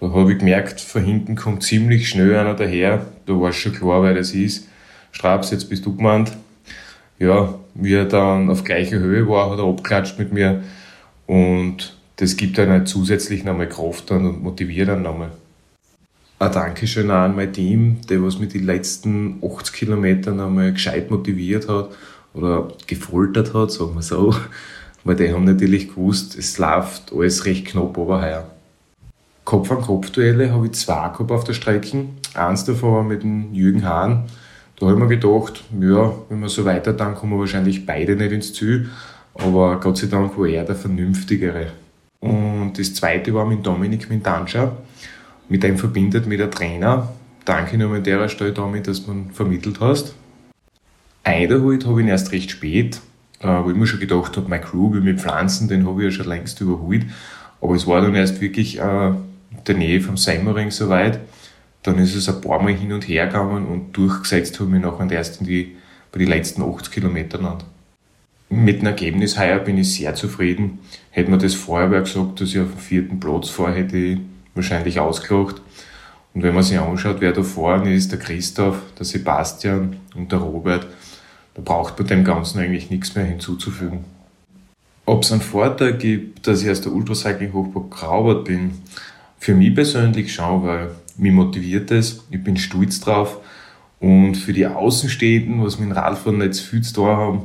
[0.00, 3.06] Da habe ich gemerkt, von hinten kommt ziemlich schnell einer daher.
[3.26, 4.66] Da war es schon klar, wer das ist.
[5.12, 6.32] Straps, jetzt bist du gemeint.
[7.18, 10.62] Ja, wie er dann auf gleicher Höhe war, hat er abgeklatscht mit mir.
[11.26, 15.30] Und das gibt dann halt zusätzlich nochmal Kraft und motiviert dann nochmal
[16.40, 21.10] ein Dankeschön auch an mein Team, der was mich die letzten 80 Kilometer einmal gescheit
[21.10, 21.90] motiviert hat
[22.32, 24.34] oder gefoltert hat, sagen wir so.
[25.04, 28.50] Weil die haben natürlich gewusst, es läuft alles recht knapp aber heuer.
[29.44, 32.06] Kopf-an-Kopf-Duelle habe ich zwei gehabt auf der Strecke.
[32.34, 34.24] Eins davon war mit dem Jürgen Hahn.
[34.78, 38.16] Da habe ich mir gedacht, ja, wenn wir so weiter dann kommen wir wahrscheinlich beide
[38.16, 38.88] nicht ins Ziel.
[39.34, 41.66] Aber Gott sei Dank war er der Vernünftigere.
[42.20, 44.72] Und das zweite war mit Dominik Mintanscha
[45.50, 47.12] mit einem verbindet mit der Trainer.
[47.44, 50.14] Danke nochmal an der Stelle damit, dass man vermittelt hast.
[51.24, 53.00] Eingeholt habe ich ihn erst recht spät,
[53.40, 56.22] äh, wo ich mir schon gedacht habe, mein Crew mit Pflanzen, den habe ich ja
[56.22, 57.04] schon längst überholt.
[57.60, 59.16] Aber es war dann erst wirklich äh, in
[59.66, 61.20] der Nähe vom Seimmering soweit.
[61.82, 64.82] Dann ist es ein paar Mal hin und her gegangen und durchgesetzt habe ich mich
[64.82, 65.76] nachher erst in die,
[66.12, 67.58] bei den letzten 80 Kilometern an.
[68.50, 70.78] Mit dem Ergebnis heuer bin ich sehr zufrieden.
[71.10, 74.18] Hätte man das vorher gesagt, dass ich auf dem vierten Platz fahre, hätte ich
[74.54, 75.60] wahrscheinlich ausgelacht.
[76.34, 80.38] Und wenn man sich anschaut, wer da vorne ist, der Christoph, der Sebastian und der
[80.38, 80.86] Robert,
[81.54, 84.04] da braucht man dem Ganzen eigentlich nichts mehr hinzuzufügen.
[85.06, 88.82] Ob es einen Vorteil gibt, dass ich aus der Ultracycling Hochburg Graubert bin,
[89.38, 93.38] für mich persönlich schon, weil mich motiviert es, ich bin stolz drauf.
[93.98, 97.42] Und für die Außenstehenden, was mit dem Radfahren zu viel zu tun haben,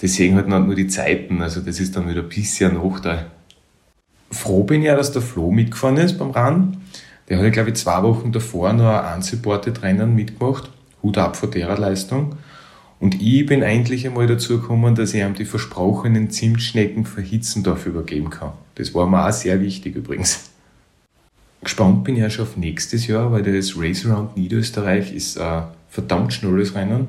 [0.00, 1.42] die sehen halt nicht nur die Zeiten.
[1.42, 3.26] Also das ist dann wieder ein bisschen ein Nachteil.
[4.38, 6.82] Froh bin ja, dass der Flo mitgefahren ist beim Rennen.
[7.28, 10.70] Der hat ja, glaube ich, zwei Wochen davor noch ein unsupported Rennen mitgemacht.
[11.02, 12.36] Hut ab vor der Leistung.
[13.00, 17.86] Und ich bin endlich einmal dazu gekommen, dass ich ihm die versprochenen Zimtschnecken für Hitzendorf
[17.86, 18.52] übergeben kann.
[18.76, 20.50] Das war mir auch sehr wichtig übrigens.
[21.60, 25.64] Gespannt bin ich ja schon auf nächstes Jahr, weil das Race Around Niederösterreich ist ein
[25.88, 27.08] verdammt schnelles Rennen.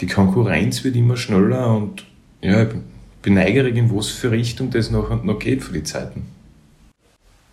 [0.00, 2.04] Die Konkurrenz wird immer schneller und
[2.42, 2.82] ja, ich bin
[3.30, 6.26] neugierig, in was für Richtung das noch, noch geht für die Zeiten.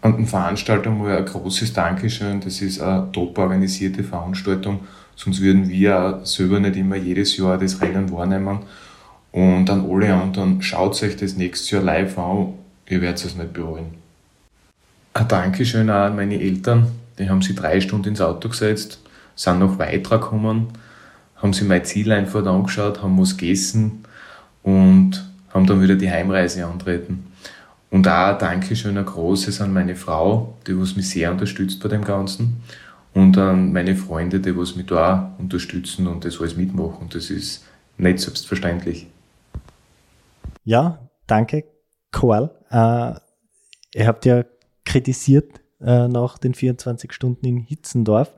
[0.01, 2.41] Und den Veranstaltern mal ein großes Dankeschön.
[2.41, 4.82] Das ist eine top organisierte Veranstaltung
[5.15, 8.59] Sonst würden wir selber nicht immer jedes Jahr das Rennen wahrnehmen.
[9.32, 12.53] Und an alle anderen, schaut euch das nächstes Jahr live an,
[12.88, 13.95] ihr werdet es nicht bereuen.
[15.13, 18.99] Ein Dankeschön auch an meine Eltern, die haben sich drei Stunden ins Auto gesetzt,
[19.36, 20.69] sind noch weiter gekommen,
[21.36, 24.03] haben sich mein Ziel einfach angeschaut, haben was gegessen
[24.63, 27.27] und haben dann wieder die Heimreise antreten.
[27.89, 31.89] Und auch ein Dankeschön, ein großes an meine Frau, die was mich sehr unterstützt bei
[31.89, 32.63] dem Ganzen
[33.13, 37.09] und an meine Freunde, die was mich da unterstützen und das alles mitmachen.
[37.11, 37.63] Das ist
[37.97, 39.07] nicht selbstverständlich.
[40.63, 41.65] Ja, danke,
[42.11, 42.49] Karl.
[42.71, 43.19] Äh,
[43.99, 44.43] ihr habt ja
[44.85, 48.33] kritisiert äh, nach den 24 Stunden in Hitzendorf,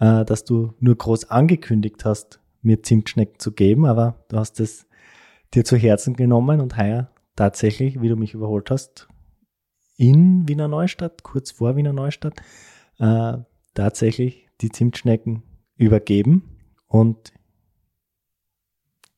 [0.00, 4.86] äh, dass du nur groß angekündigt hast, mir Zimtschnecken zu geben, aber du hast es
[5.54, 9.08] dir zu Herzen genommen und heuer tatsächlich, wie du mich überholt hast,
[9.96, 12.34] in Wiener Neustadt, kurz vor Wiener Neustadt,
[12.98, 13.38] äh,
[13.74, 15.42] tatsächlich die Zimtschnecken
[15.76, 17.32] übergeben und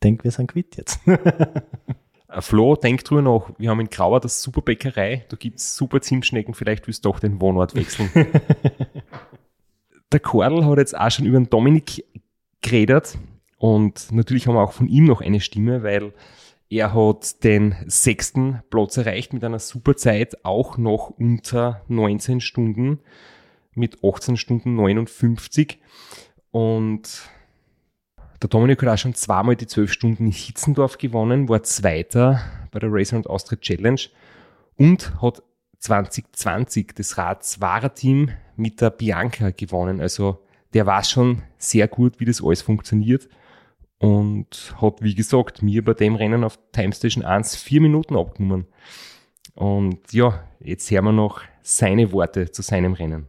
[0.03, 1.01] denke, wir sind quitt jetzt.
[2.31, 3.51] Äh, Flo, denk drüber nach.
[3.59, 5.25] Wir haben in Grauer das super Bäckerei.
[5.29, 6.55] Da gibt es super Zimtschnecken.
[6.55, 8.09] Vielleicht willst du doch den Wohnort wechseln.
[10.13, 12.05] Der Kordel hat jetzt auch schon über den Dominik
[12.63, 13.19] geredet.
[13.61, 16.15] Und natürlich haben wir auch von ihm noch eine Stimme, weil
[16.71, 23.01] er hat den sechsten Platz erreicht mit einer super Zeit, auch noch unter 19 Stunden
[23.75, 25.79] mit 18 Stunden 59.
[26.51, 27.29] Und
[28.41, 32.41] der Dominik hat auch schon zweimal die 12 Stunden in Hitzendorf gewonnen, war Zweiter
[32.71, 34.01] bei der Racer und Austria Challenge
[34.79, 35.43] und hat
[35.81, 40.01] 2020 das Rad-Zwara-Team mit der Bianca gewonnen.
[40.01, 40.39] Also
[40.73, 43.29] der weiß schon sehr gut, wie das alles funktioniert
[44.01, 48.67] und hat, wie gesagt, mir bei dem Rennen auf Time Station 1 vier Minuten abgenommen.
[49.55, 53.29] Und ja, jetzt hören wir noch seine Worte zu seinem Rennen.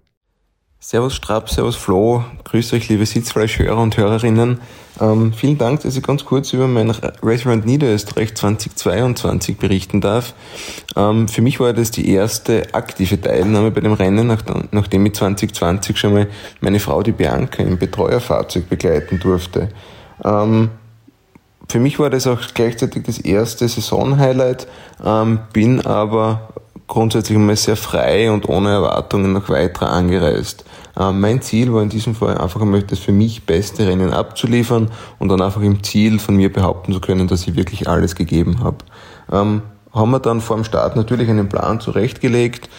[0.83, 4.61] Servus Strapp, Servus Flo, grüß euch liebe Sitzfleischhörer und Hörerinnen.
[4.99, 10.33] Ähm, vielen Dank, dass ich ganz kurz über mein Restaurant Niederösterreich 2022 berichten darf.
[10.95, 15.13] Ähm, für mich war das die erste aktive Teilnahme bei dem Rennen, nach, nachdem ich
[15.13, 16.27] 2020 schon mal
[16.61, 19.69] meine Frau, die Bianca, im Betreuerfahrzeug begleiten durfte.
[20.23, 20.69] Ähm,
[21.67, 24.67] für mich war das auch gleichzeitig das erste Saisonhighlight,
[25.05, 26.49] ähm, bin aber
[26.87, 30.65] grundsätzlich einmal sehr frei und ohne Erwartungen noch weiter angereist.
[30.99, 34.91] Ähm, mein Ziel war in diesem Fall einfach einmal das für mich beste Rennen abzuliefern
[35.19, 38.61] und dann einfach im Ziel von mir behaupten zu können, dass ich wirklich alles gegeben
[38.61, 38.77] habe.
[39.31, 39.61] Ähm,
[39.93, 42.69] haben wir dann vor dem Start natürlich einen Plan zurechtgelegt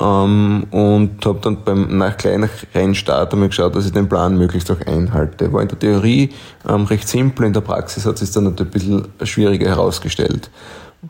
[0.00, 4.70] ähm, und habe dann beim nach kleinen Rennstart einmal geschaut, dass ich den Plan möglichst
[4.70, 5.52] auch einhalte.
[5.52, 6.30] War in der Theorie
[6.68, 10.50] ähm, recht simpel, in der Praxis hat sich dann natürlich ein bisschen schwieriger herausgestellt.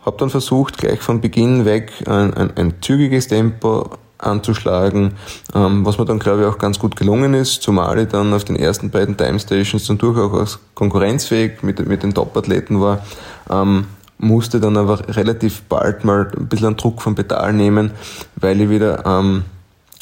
[0.05, 5.13] Habe dann versucht, gleich von Beginn weg ein, ein, ein zügiges Tempo anzuschlagen,
[5.55, 8.45] ähm, was mir dann glaube ich auch ganz gut gelungen ist, zumal ich dann auf
[8.45, 13.05] den ersten beiden Time Stations dann durchaus konkurrenzfähig mit, mit den Top-Athleten war,
[13.51, 13.87] ähm,
[14.23, 17.91] musste dann aber relativ bald mal ein bisschen Druck vom Pedal nehmen,
[18.37, 19.45] weil ich wieder ähm,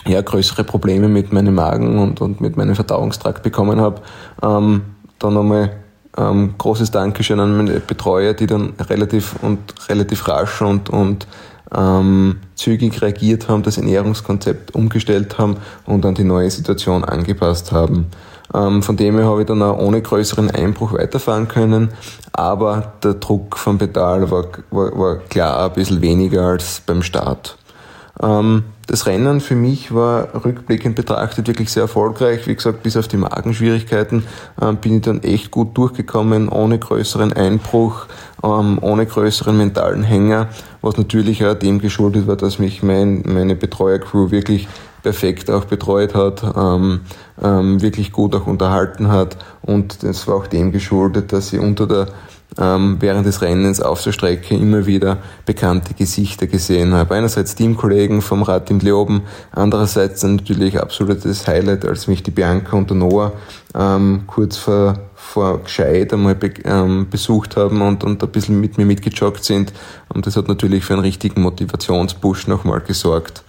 [0.07, 4.03] ja, größere Probleme mit meinem Magen und, und mit meinem Verdauungstrakt bekommen habe.
[4.43, 4.83] Ähm,
[5.19, 5.73] dann einmal
[6.17, 9.59] ähm, großes Dankeschön an meine Betreuer, die dann relativ und
[9.89, 11.27] relativ rasch und, und
[11.75, 15.57] ähm, zügig reagiert haben, das Ernährungskonzept umgestellt haben
[15.87, 18.07] und an die neue Situation angepasst haben.
[18.53, 21.91] Ähm, von dem her habe ich dann auch ohne größeren Einbruch weiterfahren können,
[22.33, 27.57] aber der Druck vom Pedal war, war, war klar ein bisschen weniger als beim Start.
[28.21, 32.49] Ähm, das Rennen für mich war rückblickend betrachtet wirklich sehr erfolgreich.
[32.49, 34.25] Wie gesagt, bis auf die Magenschwierigkeiten
[34.61, 38.07] ähm, bin ich dann echt gut durchgekommen, ohne größeren Einbruch,
[38.43, 40.49] ohne größeren mentalen Hänger,
[40.81, 44.67] was natürlich auch dem geschuldet war, dass mich mein, meine Betreuercrew wirklich
[45.03, 47.03] perfekt auch betreut hat, ähm,
[47.43, 51.87] ähm, wirklich gut auch unterhalten hat und das war auch dem geschuldet, dass ich unter
[51.87, 52.09] der
[52.59, 57.15] ähm, während des Rennens auf der Strecke immer wieder bekannte Gesichter gesehen habe.
[57.15, 59.23] Einerseits Teamkollegen vom Rad im Leoben,
[59.53, 63.33] andererseits natürlich absolutes Highlight, als mich die Bianca und der Noah
[63.75, 68.79] ähm, kurz vor, vor Gescheit einmal be, ähm, besucht haben und, und ein bisschen mit
[68.79, 69.73] mir mitgejoggt sind.
[70.13, 73.45] Und das hat natürlich für einen richtigen Motivationspush nochmal gesorgt.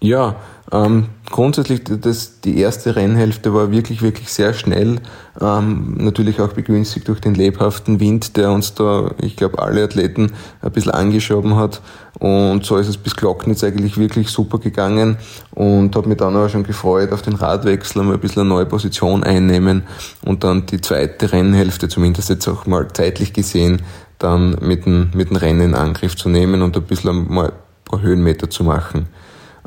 [0.00, 0.36] Ja,
[0.72, 5.00] ähm, grundsätzlich das, die erste Rennhälfte war wirklich, wirklich sehr schnell.
[5.40, 10.32] Ähm, natürlich auch begünstigt durch den lebhaften Wind, der uns da, ich glaube, alle Athleten
[10.62, 11.82] ein bisschen angeschoben hat.
[12.18, 15.18] Und so ist es bis Glocknitz eigentlich wirklich super gegangen
[15.50, 18.66] und habe mich dann auch schon gefreut auf den Radwechsel, einmal ein bisschen eine neue
[18.66, 19.82] Position einnehmen
[20.24, 23.82] und dann die zweite Rennhälfte, zumindest jetzt auch mal zeitlich gesehen,
[24.18, 27.52] dann mit dem, mit dem Rennen in Angriff zu nehmen und ein bisschen mal ein
[27.84, 29.08] paar Höhenmeter zu machen.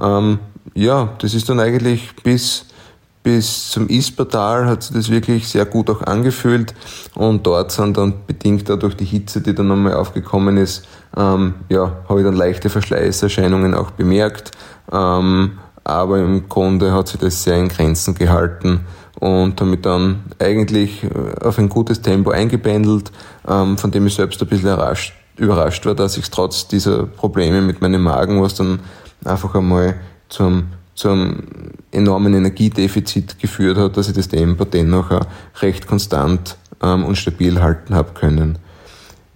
[0.01, 0.39] Ähm,
[0.73, 2.65] ja, das ist dann eigentlich bis,
[3.23, 6.73] bis zum Ispertal hat sich das wirklich sehr gut auch angefühlt.
[7.15, 10.85] Und dort sind dann bedingt dadurch die Hitze, die dann nochmal aufgekommen ist,
[11.17, 14.51] ähm, ja, habe ich dann leichte Verschleißerscheinungen auch bemerkt,
[14.91, 18.81] ähm, aber im Grunde hat sich das sehr in Grenzen gehalten
[19.19, 23.11] und damit dann eigentlich äh, auf ein gutes Tempo eingependelt,
[23.47, 24.77] ähm, von dem ich selbst ein bisschen
[25.37, 28.79] überrascht, war, dass ich trotz dieser Probleme mit meinem Magen, was dann
[29.25, 29.95] einfach einmal
[30.29, 31.43] zum, zum
[31.91, 35.11] enormen Energiedefizit geführt hat, dass ich das Tempo dennoch
[35.61, 38.57] recht konstant ähm, und stabil halten habe können.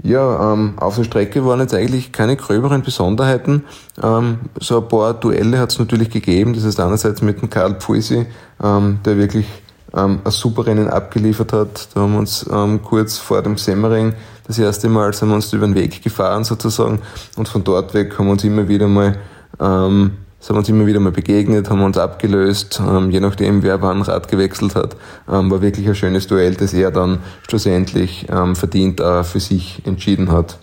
[0.01, 3.63] Ja, ähm, auf der Strecke waren jetzt eigentlich keine gröberen Besonderheiten.
[4.01, 6.53] Ähm, so ein paar Duelle hat es natürlich gegeben.
[6.53, 8.25] Das ist einerseits mit dem Karl Pfuisi,
[8.61, 9.45] ähm, der wirklich
[9.93, 11.87] ähm, ein super Rennen abgeliefert hat.
[11.93, 14.13] Da haben wir uns ähm, kurz vor dem Semmering
[14.45, 16.99] das erste Mal sind wir uns über den Weg gefahren sozusagen
[17.37, 19.17] und von dort weg haben wir uns immer wieder mal
[19.59, 24.01] ähm, sind uns immer wieder mal begegnet, haben uns abgelöst, ähm, je nachdem, wer wann
[24.01, 24.97] Rad gewechselt hat.
[25.31, 29.81] Ähm, war wirklich ein schönes Duell, das er dann schlussendlich ähm, verdient äh, für sich
[29.85, 30.57] entschieden hat.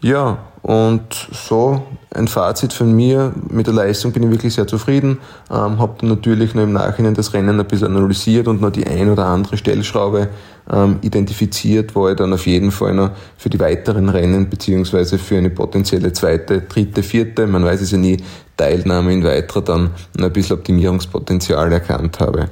[0.00, 3.34] Ja, und so ein Fazit von mir.
[3.50, 5.18] Mit der Leistung bin ich wirklich sehr zufrieden.
[5.50, 8.86] Ähm, habe dann natürlich noch im Nachhinein das Rennen ein bisschen analysiert und noch die
[8.86, 10.30] ein oder andere Stellschraube
[10.72, 15.36] ähm, identifiziert, wo ich dann auf jeden Fall noch für die weiteren Rennen beziehungsweise für
[15.36, 18.16] eine potenzielle zweite, dritte, vierte, man weiß es ja nie,
[18.56, 22.48] Teilnahme in weiterer dann noch ein bisschen Optimierungspotenzial erkannt habe.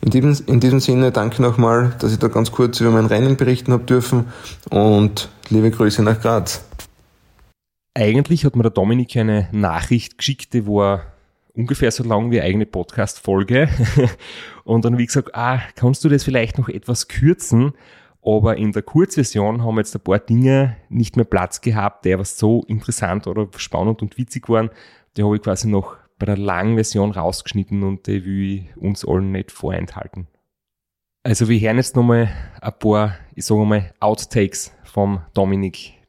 [0.00, 3.36] In diesem, in diesem Sinne danke nochmal, dass ich da ganz kurz über mein Rennen
[3.36, 4.24] berichten habe dürfen
[4.70, 6.64] und liebe Grüße nach Graz.
[7.94, 11.14] Eigentlich hat mir der Dominik eine Nachricht geschickt, die war
[11.54, 13.68] ungefähr so lang wie eine eigene Podcast-Folge.
[14.64, 17.72] Und dann ich gesagt, ah, kannst du das vielleicht noch etwas kürzen?
[18.20, 22.36] Aber in der Kurzversion haben jetzt ein paar Dinge nicht mehr Platz gehabt, die was
[22.36, 24.70] so interessant oder spannend und witzig waren.
[25.16, 29.06] Die habe ich quasi noch bei der langen Version rausgeschnitten und die will ich uns
[29.06, 30.26] allen nicht vorenthalten.
[31.22, 32.28] Also wir hören jetzt nochmal
[32.60, 36.03] ein paar, ich sage mal, Outtakes vom Dominik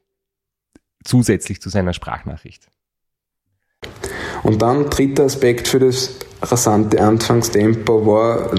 [1.06, 2.68] zusätzlich zu seiner Sprachnachricht.
[4.42, 8.50] Und dann dritter Aspekt für das rasante Anfangstempo war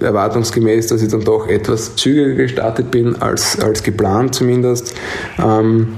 [0.00, 4.94] erwartungsgemäß, dass ich dann doch etwas zügiger gestartet bin als, als geplant zumindest.
[5.38, 5.96] Ähm,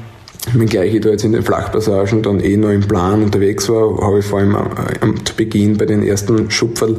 [0.55, 4.18] Wenngleich ich da jetzt in den Flachpassagen dann eh noch im Plan unterwegs war, habe
[4.18, 6.99] ich vor allem äh, zu Beginn bei den ersten Schupferl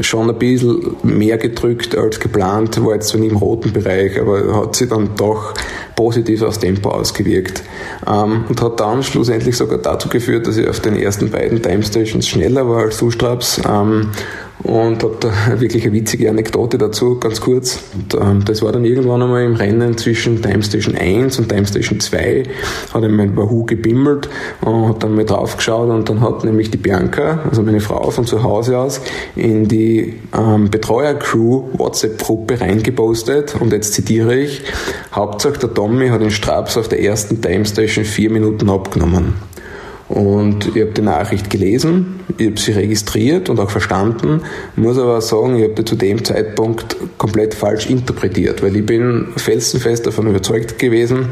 [0.00, 4.56] schon ein bisschen mehr gedrückt als geplant, war jetzt zwar nicht im roten Bereich, aber
[4.56, 5.54] hat sich dann doch
[5.94, 7.62] positiv aufs Tempo ausgewirkt.
[8.06, 11.84] Ähm, und hat dann schlussendlich sogar dazu geführt, dass ich auf den ersten beiden Time
[11.84, 14.08] Stations schneller war als Sustraps ähm,
[14.62, 15.30] und habe da
[15.60, 17.80] wirklich eine witzige Anekdote dazu, ganz kurz.
[17.94, 21.66] Und, ähm, das war dann irgendwann einmal im Rennen zwischen Time Station 1 und Time
[21.66, 22.44] Station 2,
[22.92, 24.28] hat einmal mein Wahoo gebimmelt
[24.60, 28.10] und hat dann mal drauf geschaut und dann hat nämlich die Bianca, also meine Frau
[28.10, 29.00] von zu Hause aus,
[29.36, 34.62] in die ähm, Betreuer-Crew WhatsApp-Gruppe reingepostet und jetzt zitiere ich,
[35.12, 39.49] Hauptsache der Tommy hat den Straps auf der ersten Time Station vier Minuten abgenommen.
[40.10, 44.42] Und ich habe die Nachricht gelesen, ich habe sie registriert und auch verstanden,
[44.74, 49.28] muss aber sagen, ich habe die zu dem Zeitpunkt komplett falsch interpretiert, weil ich bin
[49.36, 51.28] felsenfest davon überzeugt gewesen,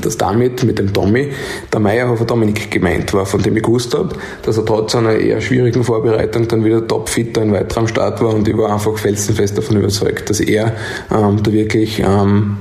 [0.00, 1.32] dass damit mit dem Tommy
[1.72, 4.10] der Meierhofer Dominik gemeint war, von dem ich gewusst habe,
[4.42, 8.34] dass er trotz einer eher schwierigen Vorbereitung dann wieder topfit ein weiterer am Start war
[8.34, 10.76] und ich war einfach felsenfest davon überzeugt, dass er
[11.10, 12.58] ähm, da wirklich ähm,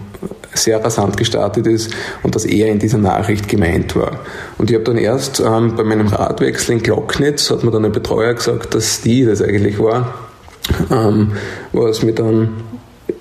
[0.53, 1.93] sehr rasant gestartet ist
[2.23, 4.19] und dass er in dieser Nachricht gemeint war.
[4.57, 7.91] Und ich habe dann erst ähm, bei meinem Radwechsel in Glocknitz, hat mir dann ein
[7.91, 10.13] Betreuer gesagt, dass die das eigentlich war,
[10.91, 11.33] ähm,
[11.71, 12.49] was mir dann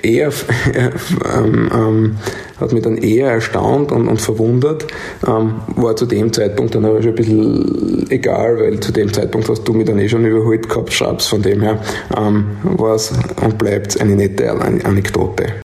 [0.03, 0.33] eher,
[1.37, 2.17] ähm, ähm,
[2.59, 4.87] hat mich dann eher erstaunt und, und verwundert,
[5.27, 9.49] ähm, war zu dem Zeitpunkt dann aber schon ein bisschen egal, weil zu dem Zeitpunkt
[9.49, 11.81] hast du mich dann eh schon überholt gehabt, Schabs, von dem her
[12.17, 13.13] ähm, war es
[13.43, 15.63] und bleibt eine nette Anekdote.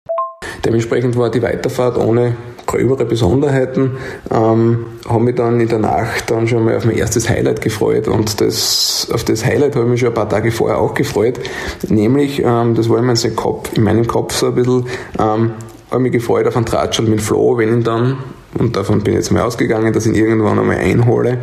[0.64, 2.36] Dementsprechend war die Weiterfahrt ohne
[2.66, 3.92] gröbere Besonderheiten.
[4.30, 8.08] Ähm, habe mich dann in der Nacht dann schon mal auf mein erstes Highlight gefreut
[8.08, 11.40] und das, auf das Highlight habe ich mich schon ein paar Tage vorher auch gefreut.
[11.88, 14.86] Nämlich, ähm, das war in meinem Kopf, in meinem Kopf so ein bisschen,
[15.18, 15.52] ähm,
[15.90, 18.18] habe mich gefreut auf einen Tratschel mit Flo, wenn ich dann
[18.58, 21.38] und davon bin ich jetzt mal ausgegangen, dass ich ihn irgendwann einmal einhole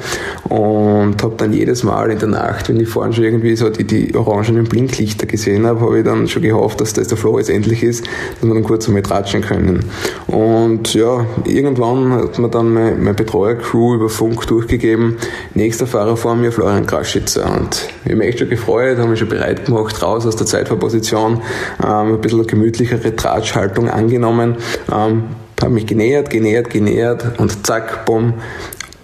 [0.47, 3.83] und habe dann jedes Mal in der Nacht, wenn ich vorhin schon irgendwie so die,
[3.83, 7.49] die orangenen Blinklichter gesehen habe, habe ich dann schon gehofft, dass das der Flow jetzt
[7.49, 8.05] endlich ist,
[8.39, 9.85] dass wir dann kurz einmal tratschen können.
[10.27, 15.17] Und ja, irgendwann hat mir dann mein, mein Betreuer-Crew über Funk durchgegeben,
[15.55, 19.19] nächster Fahrer vor mir Florian Kraschitzer und ich habe mich echt schon gefreut, habe mich
[19.19, 21.41] schon bereit gemacht, raus aus der Zeitfahrposition,
[21.83, 24.55] ähm, ein bisschen gemütlichere Tratschhaltung angenommen,
[24.91, 25.23] ähm,
[25.61, 28.35] habe mich genähert, genähert, genähert und zack, bumm,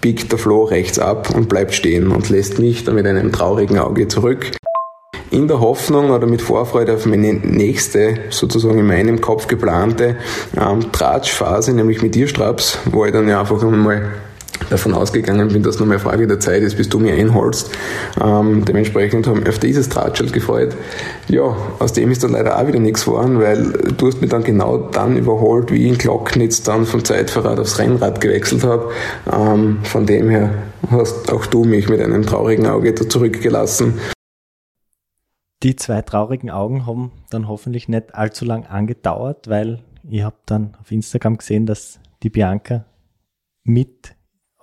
[0.01, 3.79] biegt der Floh rechts ab und bleibt stehen und lässt mich dann mit einem traurigen
[3.79, 4.51] Auge zurück.
[5.31, 10.17] In der Hoffnung oder mit Vorfreude auf meine nächste, sozusagen in meinem Kopf geplante
[10.55, 14.13] ähm, Tratschphase, nämlich mit dir, Straps, wo ich dann ja einfach einmal
[14.69, 17.71] davon ausgegangen bin, dass nur mehr Frage der Zeit ist, bis du mir einholst.
[18.21, 20.75] Ähm, dementsprechend haben wir auf dieses Drahtschild gefreut.
[21.27, 24.43] Ja, aus dem ist dann leider auch wieder nichts geworden, weil du hast mich dann
[24.43, 28.89] genau dann überholt, wie ich in Glocknitz dann vom Zeitverrat aufs Rennrad gewechselt habe.
[29.31, 30.51] Ähm, von dem her
[30.89, 33.99] hast auch du mich mit einem traurigen Auge da zurückgelassen.
[35.63, 40.75] Die zwei traurigen Augen haben dann hoffentlich nicht allzu lang angedauert, weil ich habe dann
[40.79, 42.85] auf Instagram gesehen, dass die Bianca
[43.63, 44.14] mit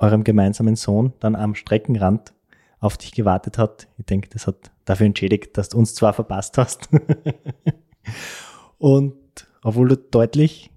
[0.02, 2.34] eurem gemeinsamen Sohn dann am Streckenrand
[2.80, 3.88] auf dich gewartet hat.
[3.96, 6.88] Ich denke, das hat dafür entschädigt, dass du uns zwar verpasst hast.
[8.78, 9.14] und
[9.62, 10.70] obwohl du deutlich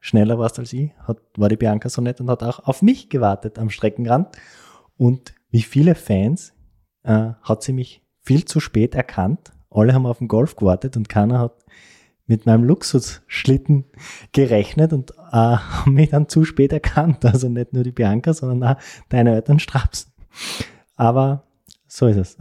[0.00, 3.08] schneller warst als ich, hat, war die Bianca so nett und hat auch auf mich
[3.08, 4.36] gewartet am Streckenrand.
[4.96, 6.52] Und wie viele Fans
[7.04, 9.52] äh, hat sie mich viel zu spät erkannt.
[9.70, 11.61] Alle haben auf den Golf gewartet und keiner hat
[12.26, 13.84] mit meinem Luxusschlitten
[14.32, 15.56] gerechnet und äh,
[15.86, 17.24] mich dann zu spät erkannt.
[17.24, 20.12] Also nicht nur die Bianca, sondern auch deine Eltern strapsen.
[20.96, 21.44] Aber
[21.86, 22.36] so ist es.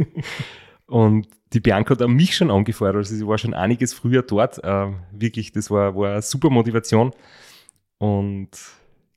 [0.86, 4.62] und die Bianca hat mich schon angefeuert, also sie war schon einiges früher dort.
[4.62, 7.12] Äh, wirklich, das war, war eine super Motivation.
[7.98, 8.50] Und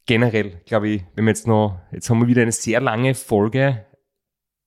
[0.06, 3.86] generell, glaube ich, wenn wir jetzt noch, jetzt haben wir wieder eine sehr lange Folge,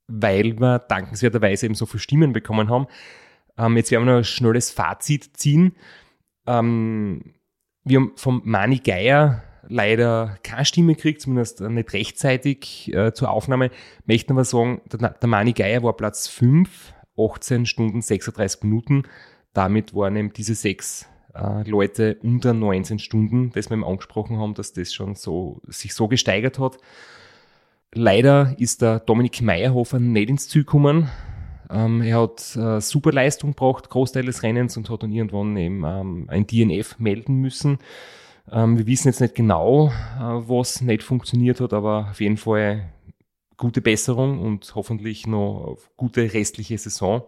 [0.07, 2.87] weil wir dankenswerterweise eben so viele Stimmen bekommen haben.
[3.59, 5.75] Ähm, jetzt werden wir noch ein schnelles Fazit ziehen.
[6.47, 7.35] Ähm,
[7.85, 13.71] wir haben vom Mani Geier leider keine Stimme gekriegt, zumindest nicht rechtzeitig äh, zur Aufnahme.
[14.05, 19.05] Möchten aber sagen, der, der Mani Geier war Platz 5, 18 Stunden 36 Minuten.
[19.53, 24.55] Damit waren eben diese sechs äh, Leute unter 19 Stunden, das wir ihm angesprochen haben,
[24.55, 26.79] dass das schon so, sich so gesteigert hat.
[27.95, 31.09] Leider ist der Dominik Meyerhofer nicht ins Ziel gekommen.
[31.71, 35.85] Ähm, er hat äh, super Leistung gebracht, Großteil des Rennens und hat dann irgendwann eben
[35.85, 37.79] ähm, ein DNF melden müssen.
[38.51, 42.89] Ähm, wir wissen jetzt nicht genau, äh, was nicht funktioniert hat, aber auf jeden Fall
[43.57, 47.23] gute Besserung und hoffentlich noch gute restliche Saison.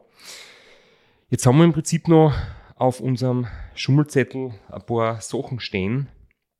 [1.31, 2.33] Jetzt haben wir im Prinzip noch
[2.77, 6.09] auf unserem Schummelzettel ein paar Sachen stehen,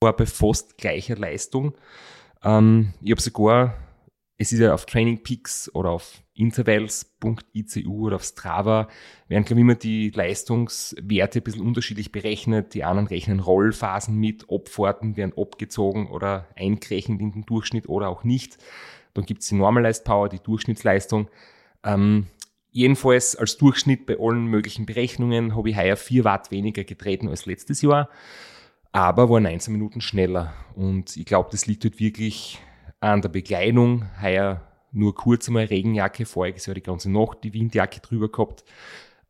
[0.01, 1.75] war bei fast gleicher Leistung.
[2.43, 3.75] Ähm, ich habe sogar
[4.41, 8.89] es ist ja auf Training Peaks oder auf intervals.icu oder auf Strava
[9.27, 12.73] werden, glaube ich, immer die Leistungswerte ein bisschen unterschiedlich berechnet.
[12.75, 18.23] Die anderen rechnen Rollphasen mit, Abfahrten werden abgezogen oder eingerechnet in den Durchschnitt oder auch
[18.23, 18.59] nicht.
[19.15, 21.29] Dann gibt es die Normalized Power, die Durchschnittsleistung.
[21.83, 22.29] Ähm,
[22.71, 27.47] jedenfalls als Durchschnitt bei allen möglichen Berechnungen habe ich heuer 4 Watt weniger getreten als
[27.47, 28.09] letztes Jahr,
[28.93, 30.55] aber war 19 Minuten schneller.
[30.77, 32.61] Und ich glaube, das liegt halt wirklich
[33.01, 34.07] an der Bekleidung.
[34.21, 38.65] Heuer nur kurz einmal Regenjacke, voriges Jahr die ganze Nacht die Windjacke drüber gehabt.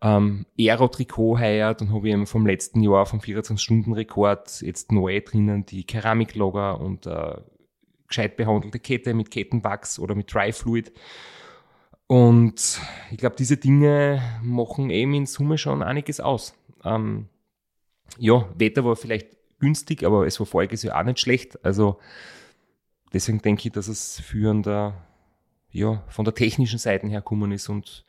[0.01, 5.67] Ähm, Aero-Trikot heuer, dann habe ich eben vom letzten Jahr vom 24-Stunden-Rekord jetzt neu drinnen
[5.67, 7.37] die Keramiklogger und äh,
[8.07, 10.93] gescheit behandelte Kette mit Kettenwachs oder mit Dry Fluid.
[12.07, 12.81] Und
[13.11, 16.55] ich glaube, diese Dinge machen eben in Summe schon einiges aus.
[16.85, 17.29] Ähm,
[18.19, 21.63] ja, Wetter war vielleicht günstig, aber es war voriges Jahr auch nicht schlecht.
[21.65, 21.99] Also
[23.13, 24.95] deswegen denke ich, dass es für der,
[25.71, 28.05] ja, von der technischen Seite her gekommen ist und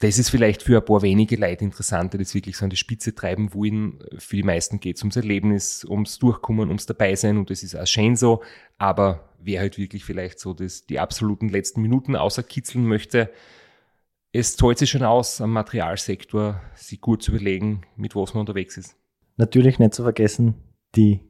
[0.00, 2.76] das ist vielleicht für ein paar wenige Leute interessant, die das wirklich so an die
[2.76, 4.00] Spitze treiben wollen.
[4.18, 7.86] Für die meisten geht es ums Erlebnis, ums Durchkommen, ums Dabeisein und das ist auch
[7.86, 8.42] schön so.
[8.76, 13.30] Aber wer halt wirklich vielleicht so das, die absoluten letzten Minuten außerkitzeln möchte,
[14.32, 18.76] es zahlt sich schon aus, am Materialsektor sich gut zu überlegen, mit was man unterwegs
[18.76, 18.96] ist.
[19.36, 20.54] Natürlich nicht zu vergessen,
[20.96, 21.20] die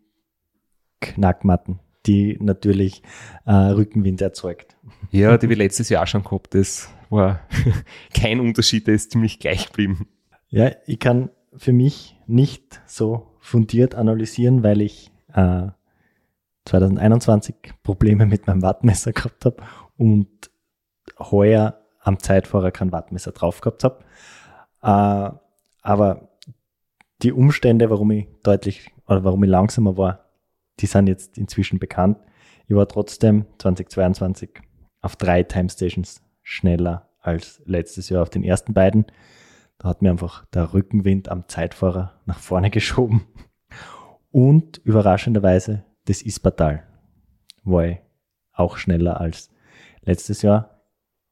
[1.00, 3.02] Knackmatten die natürlich
[3.46, 4.76] äh, Rückenwind erzeugt.
[5.10, 6.54] Ja, die wir letztes Jahr schon gehabt.
[6.54, 7.40] Das war
[8.14, 10.08] kein Unterschied, der ist ziemlich gleich geblieben.
[10.48, 15.68] Ja, ich kann für mich nicht so fundiert analysieren, weil ich äh,
[16.66, 19.62] 2021 Probleme mit meinem Wattmesser gehabt habe
[19.96, 20.28] und
[21.18, 24.04] heuer am Zeitfahrer kein Wattmesser drauf gehabt habe.
[24.82, 25.36] Äh,
[25.82, 26.28] aber
[27.22, 30.23] die Umstände, warum ich deutlich oder warum ich langsamer war,
[30.80, 32.18] die sind jetzt inzwischen bekannt.
[32.66, 34.50] Ich war trotzdem 2022
[35.00, 39.06] auf drei Time Stations schneller als letztes Jahr auf den ersten beiden.
[39.78, 43.26] Da hat mir einfach der Rückenwind am Zeitfahrer nach vorne geschoben.
[44.30, 46.86] Und überraschenderweise das Ispatal
[47.62, 47.98] war ich
[48.52, 49.50] auch schneller als
[50.02, 50.82] letztes Jahr,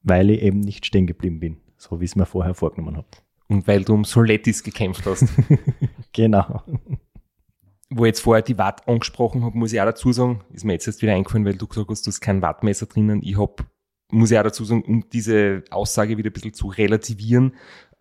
[0.03, 3.09] weil ich eben nicht stehen geblieben bin, so wie ich es mir vorher vorgenommen habe.
[3.49, 5.29] Und weil du um Soletis gekämpft hast.
[6.13, 6.63] genau.
[7.95, 10.73] Wo ich jetzt vorher die Watt angesprochen habe, muss ich auch dazu sagen, ist mir
[10.73, 13.21] jetzt erst wieder eingefallen, weil du gesagt hast, du hast kein Wattmesser drinnen.
[13.23, 13.65] Ich habe,
[14.11, 17.53] muss ich auch dazu sagen, um diese Aussage wieder ein bisschen zu relativieren,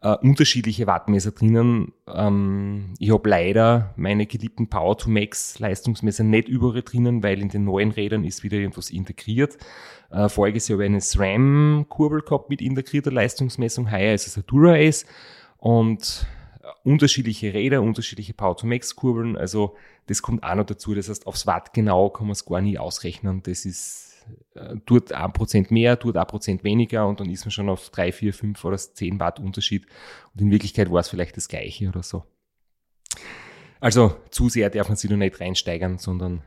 [0.02, 1.94] äh, unterschiedliche Wattmesser drinnen.
[2.08, 7.50] Ähm, ich habe leider meine geliebten Power to Max Leistungsmesser nicht überall drinnen, weil in
[7.50, 9.58] den neuen Rädern ist wieder irgendwas integriert.
[10.10, 14.44] Äh, voriges Jahr habe ich eine SRAM-Kurbel gehabt mit integrierter Leistungsmessung, heuer ist es ein
[14.48, 15.06] Dura-Ace
[15.58, 16.26] und
[16.84, 19.76] unterschiedliche Räder, unterschiedliche Power to Max Kurbeln, also
[20.08, 20.94] das kommt auch noch dazu.
[20.94, 23.42] Das heißt, aufs Watt genau kann man es gar nie ausrechnen.
[23.44, 24.12] Das ist
[24.56, 27.90] äh, tut ein Prozent mehr, tut ein Prozent weniger und dann ist man schon auf
[27.90, 29.86] drei, vier, fünf oder zehn Watt Unterschied.
[30.34, 32.24] Und in Wirklichkeit war es vielleicht das Gleiche oder so.
[33.80, 36.44] Also zu sehr darf man sich noch nicht reinsteigern, sondern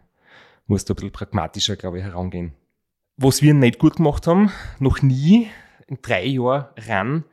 [0.67, 2.55] muss da ein bisschen pragmatischer, glaube ich, herangehen.
[3.17, 5.49] Was wir nicht gut gemacht haben, noch nie
[5.87, 7.25] in drei Jahren ran,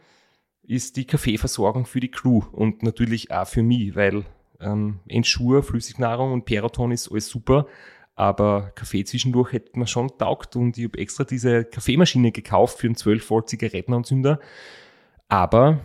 [0.63, 4.25] ist die Kaffeeversorgung für die Crew und natürlich auch für mich, weil
[4.59, 7.67] ähm, Entschur, Flüssignahrung und Peroton ist alles super,
[8.15, 12.87] aber Kaffee zwischendurch hätte man schon taugt und ich habe extra diese Kaffeemaschine gekauft für
[12.87, 14.39] einen 12 Volt Zigarettenanzünder.
[15.27, 15.79] Aber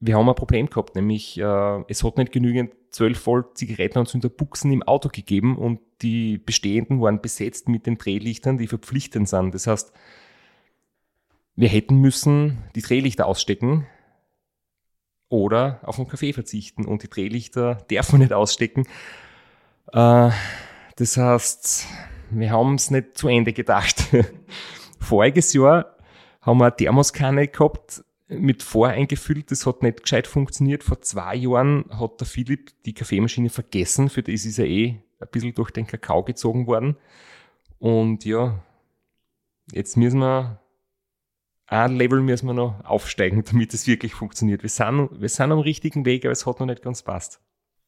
[0.00, 4.72] wir haben ein Problem gehabt, nämlich äh, es hat nicht genügend 12 Volt Zigarettenanzünder Buchsen
[4.72, 9.54] im Auto gegeben und die bestehenden waren besetzt mit den Drehlichtern, die verpflichtend sind.
[9.54, 9.92] Das heißt,
[11.58, 13.84] wir hätten müssen die Drehlichter ausstecken
[15.28, 18.86] oder auf den Kaffee verzichten und die Drehlichter darf man nicht ausstecken.
[19.92, 20.30] Äh,
[20.94, 21.86] das heißt,
[22.30, 24.04] wir haben es nicht zu Ende gedacht.
[25.00, 25.96] Voriges Jahr
[26.42, 29.50] haben wir eine Thermoskanne gehabt, mit voreingefüllt.
[29.50, 30.84] Das hat nicht gescheit funktioniert.
[30.84, 34.10] Vor zwei Jahren hat der Philipp die Kaffeemaschine vergessen.
[34.10, 36.96] Für das ist er eh ein bisschen durch den Kakao gezogen worden.
[37.80, 38.62] Und ja,
[39.72, 40.60] jetzt müssen wir
[41.68, 44.62] ein Level müssen wir noch aufsteigen, damit es wirklich funktioniert.
[44.62, 47.40] Wir sind, wir sind am richtigen Weg, aber es hat noch nicht ganz passt.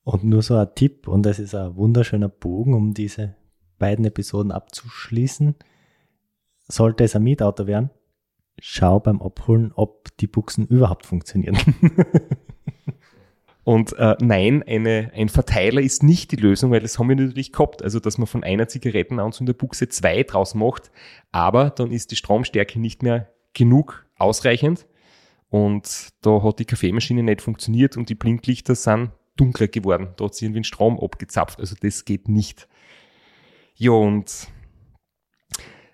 [0.04, 3.36] Und nur so ein Tipp, und das ist ein wunderschöner Bogen, um diese
[3.78, 5.54] beiden Episoden abzuschließen.
[6.68, 7.90] Sollte es ein Mietauto werden,
[8.58, 11.58] schau beim Abholen, ob die Buchsen überhaupt funktionieren.
[13.64, 17.52] Und äh, nein, eine, ein Verteiler ist nicht die Lösung, weil das haben wir natürlich
[17.52, 17.82] gehabt.
[17.82, 20.90] Also, dass man von einer Zigarettenanzünderbuchse zwei draus macht,
[21.30, 24.86] aber dann ist die Stromstärke nicht mehr genug ausreichend.
[25.48, 30.10] Und da hat die Kaffeemaschine nicht funktioniert und die Blinklichter sind dunkler geworden.
[30.16, 31.58] Da hat sich irgendwie ein Strom abgezapft.
[31.58, 32.68] Also das geht nicht.
[33.74, 34.48] Ja, und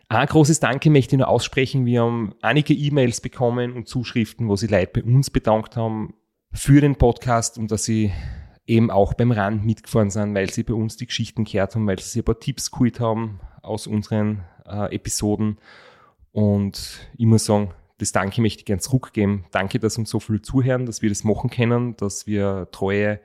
[0.08, 1.86] ein großes Danke möchte ich nur aussprechen.
[1.86, 6.14] Wir haben einige E-Mails bekommen und Zuschriften, wo sie Leute bei uns bedankt haben
[6.52, 8.12] für den Podcast und dass sie
[8.66, 11.98] eben auch beim Rand mitgefahren sind, weil sie bei uns die Geschichten gehört haben, weil
[11.98, 15.58] sie ein paar Tipps geholt haben aus unseren äh, Episoden.
[16.36, 19.46] Und muss sagen, das Danke möchte ich gerne zurückgeben.
[19.52, 23.20] Danke, dass uns so viel zuhören, dass wir das machen können, dass wir treue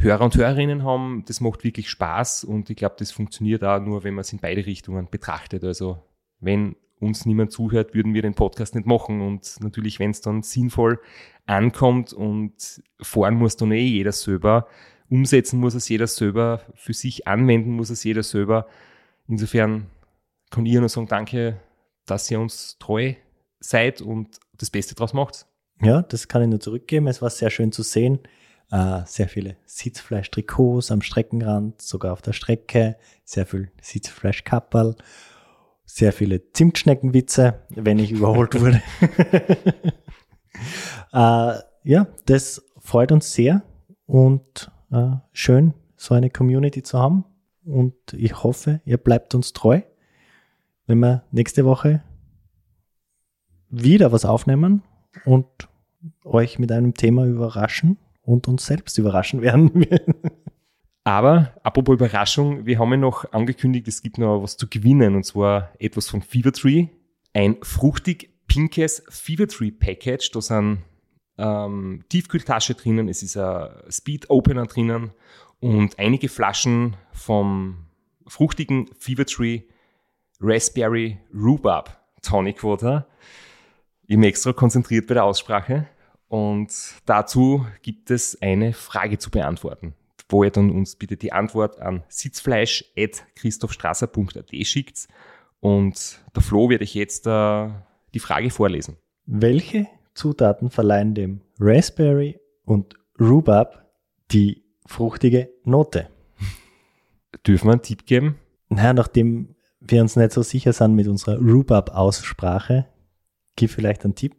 [0.00, 1.22] Hörer und Hörerinnen haben.
[1.28, 4.40] Das macht wirklich Spaß und ich glaube, das funktioniert auch nur, wenn man es in
[4.40, 5.62] beide Richtungen betrachtet.
[5.62, 6.02] Also
[6.40, 9.20] wenn uns niemand zuhört, würden wir den Podcast nicht machen.
[9.20, 10.98] Und natürlich, wenn es dann sinnvoll
[11.46, 14.66] ankommt und fahren muss dann eh jeder selber,
[15.08, 18.66] umsetzen muss es jeder selber, für sich anwenden muss es jeder selber.
[19.28, 19.86] Insofern
[20.50, 21.60] kann ich nur sagen, danke,
[22.06, 23.14] dass ihr uns treu
[23.60, 25.46] seid und das Beste draus macht.
[25.82, 27.06] Ja, das kann ich nur zurückgeben.
[27.08, 28.20] Es war sehr schön zu sehen.
[28.70, 32.96] Äh, sehr viele Sitzfleisch-Trikots am Streckenrand, sogar auf der Strecke.
[33.24, 34.96] Sehr viel Sitzfleisch-Kapperl.
[35.84, 38.82] Sehr viele Zimtschneckenwitze, wenn ich überholt wurde.
[41.12, 43.62] äh, ja, das freut uns sehr
[44.06, 47.24] und äh, schön, so eine Community zu haben.
[47.64, 49.82] Und ich hoffe, ihr bleibt uns treu,
[50.86, 52.02] wenn wir nächste Woche
[53.70, 54.82] wieder was aufnehmen
[55.24, 55.46] und
[56.24, 59.86] euch mit einem Thema überraschen und uns selbst überraschen werden.
[61.04, 65.24] Aber apropos Überraschung, wir haben ja noch angekündigt, es gibt noch was zu gewinnen und
[65.24, 66.88] zwar etwas von Fevertree.
[67.34, 70.30] Ein fruchtig pinkes Fevertree Package.
[70.32, 70.78] Da sind
[71.36, 75.10] ähm, Tiefkühltasche drinnen, es ist ein Speed Opener drinnen
[75.60, 77.86] und einige Flaschen vom
[78.26, 79.62] fruchtigen Fever Tree
[80.46, 83.06] Raspberry Rhubarb Tonic Water.
[84.02, 85.86] Ich bin extra konzentriert bei der Aussprache
[86.28, 86.70] und
[87.06, 89.94] dazu gibt es eine Frage zu beantworten,
[90.28, 95.08] wo ihr dann uns bitte die Antwort an sitzfleisch.christophstrasser.at schickt
[95.60, 97.70] und der Flo werde ich jetzt äh,
[98.12, 98.98] die Frage vorlesen.
[99.24, 103.90] Welche Zutaten verleihen dem Raspberry und Rhubarb
[104.30, 106.10] die fruchtige Note?
[107.46, 108.38] Dürfen wir einen Tipp geben?
[108.68, 109.53] Naja, nachdem
[109.86, 112.86] wir uns nicht so sicher sind mit unserer Rhubarb-Aussprache,
[113.56, 114.34] gib vielleicht einen Tipp.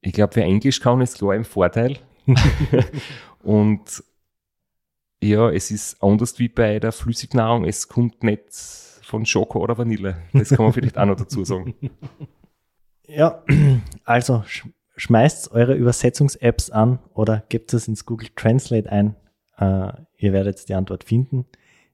[0.00, 1.98] ich glaube, wer Englisch kann, ist klar im Vorteil.
[3.42, 4.02] und
[5.22, 7.64] ja, es ist anders wie bei der Flüssignahrung.
[7.64, 8.52] Es kommt nicht
[9.02, 10.22] von Schoko oder Vanille.
[10.32, 11.74] Das kann man vielleicht auch noch dazu sagen.
[13.10, 13.42] Ja,
[14.04, 14.44] also
[14.96, 19.16] schmeißt eure Übersetzungs-Apps an oder gebt es ins Google Translate ein.
[19.58, 21.46] Uh, ihr werdet die Antwort finden.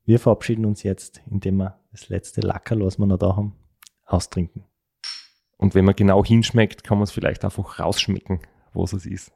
[0.04, 3.54] Wir verabschieden uns jetzt, indem wir das letzte Lacker, was wir noch da haben,
[4.04, 4.64] austrinken.
[5.56, 8.40] Und wenn man genau hinschmeckt, kann man es vielleicht einfach rausschmecken,
[8.72, 9.32] was es ist.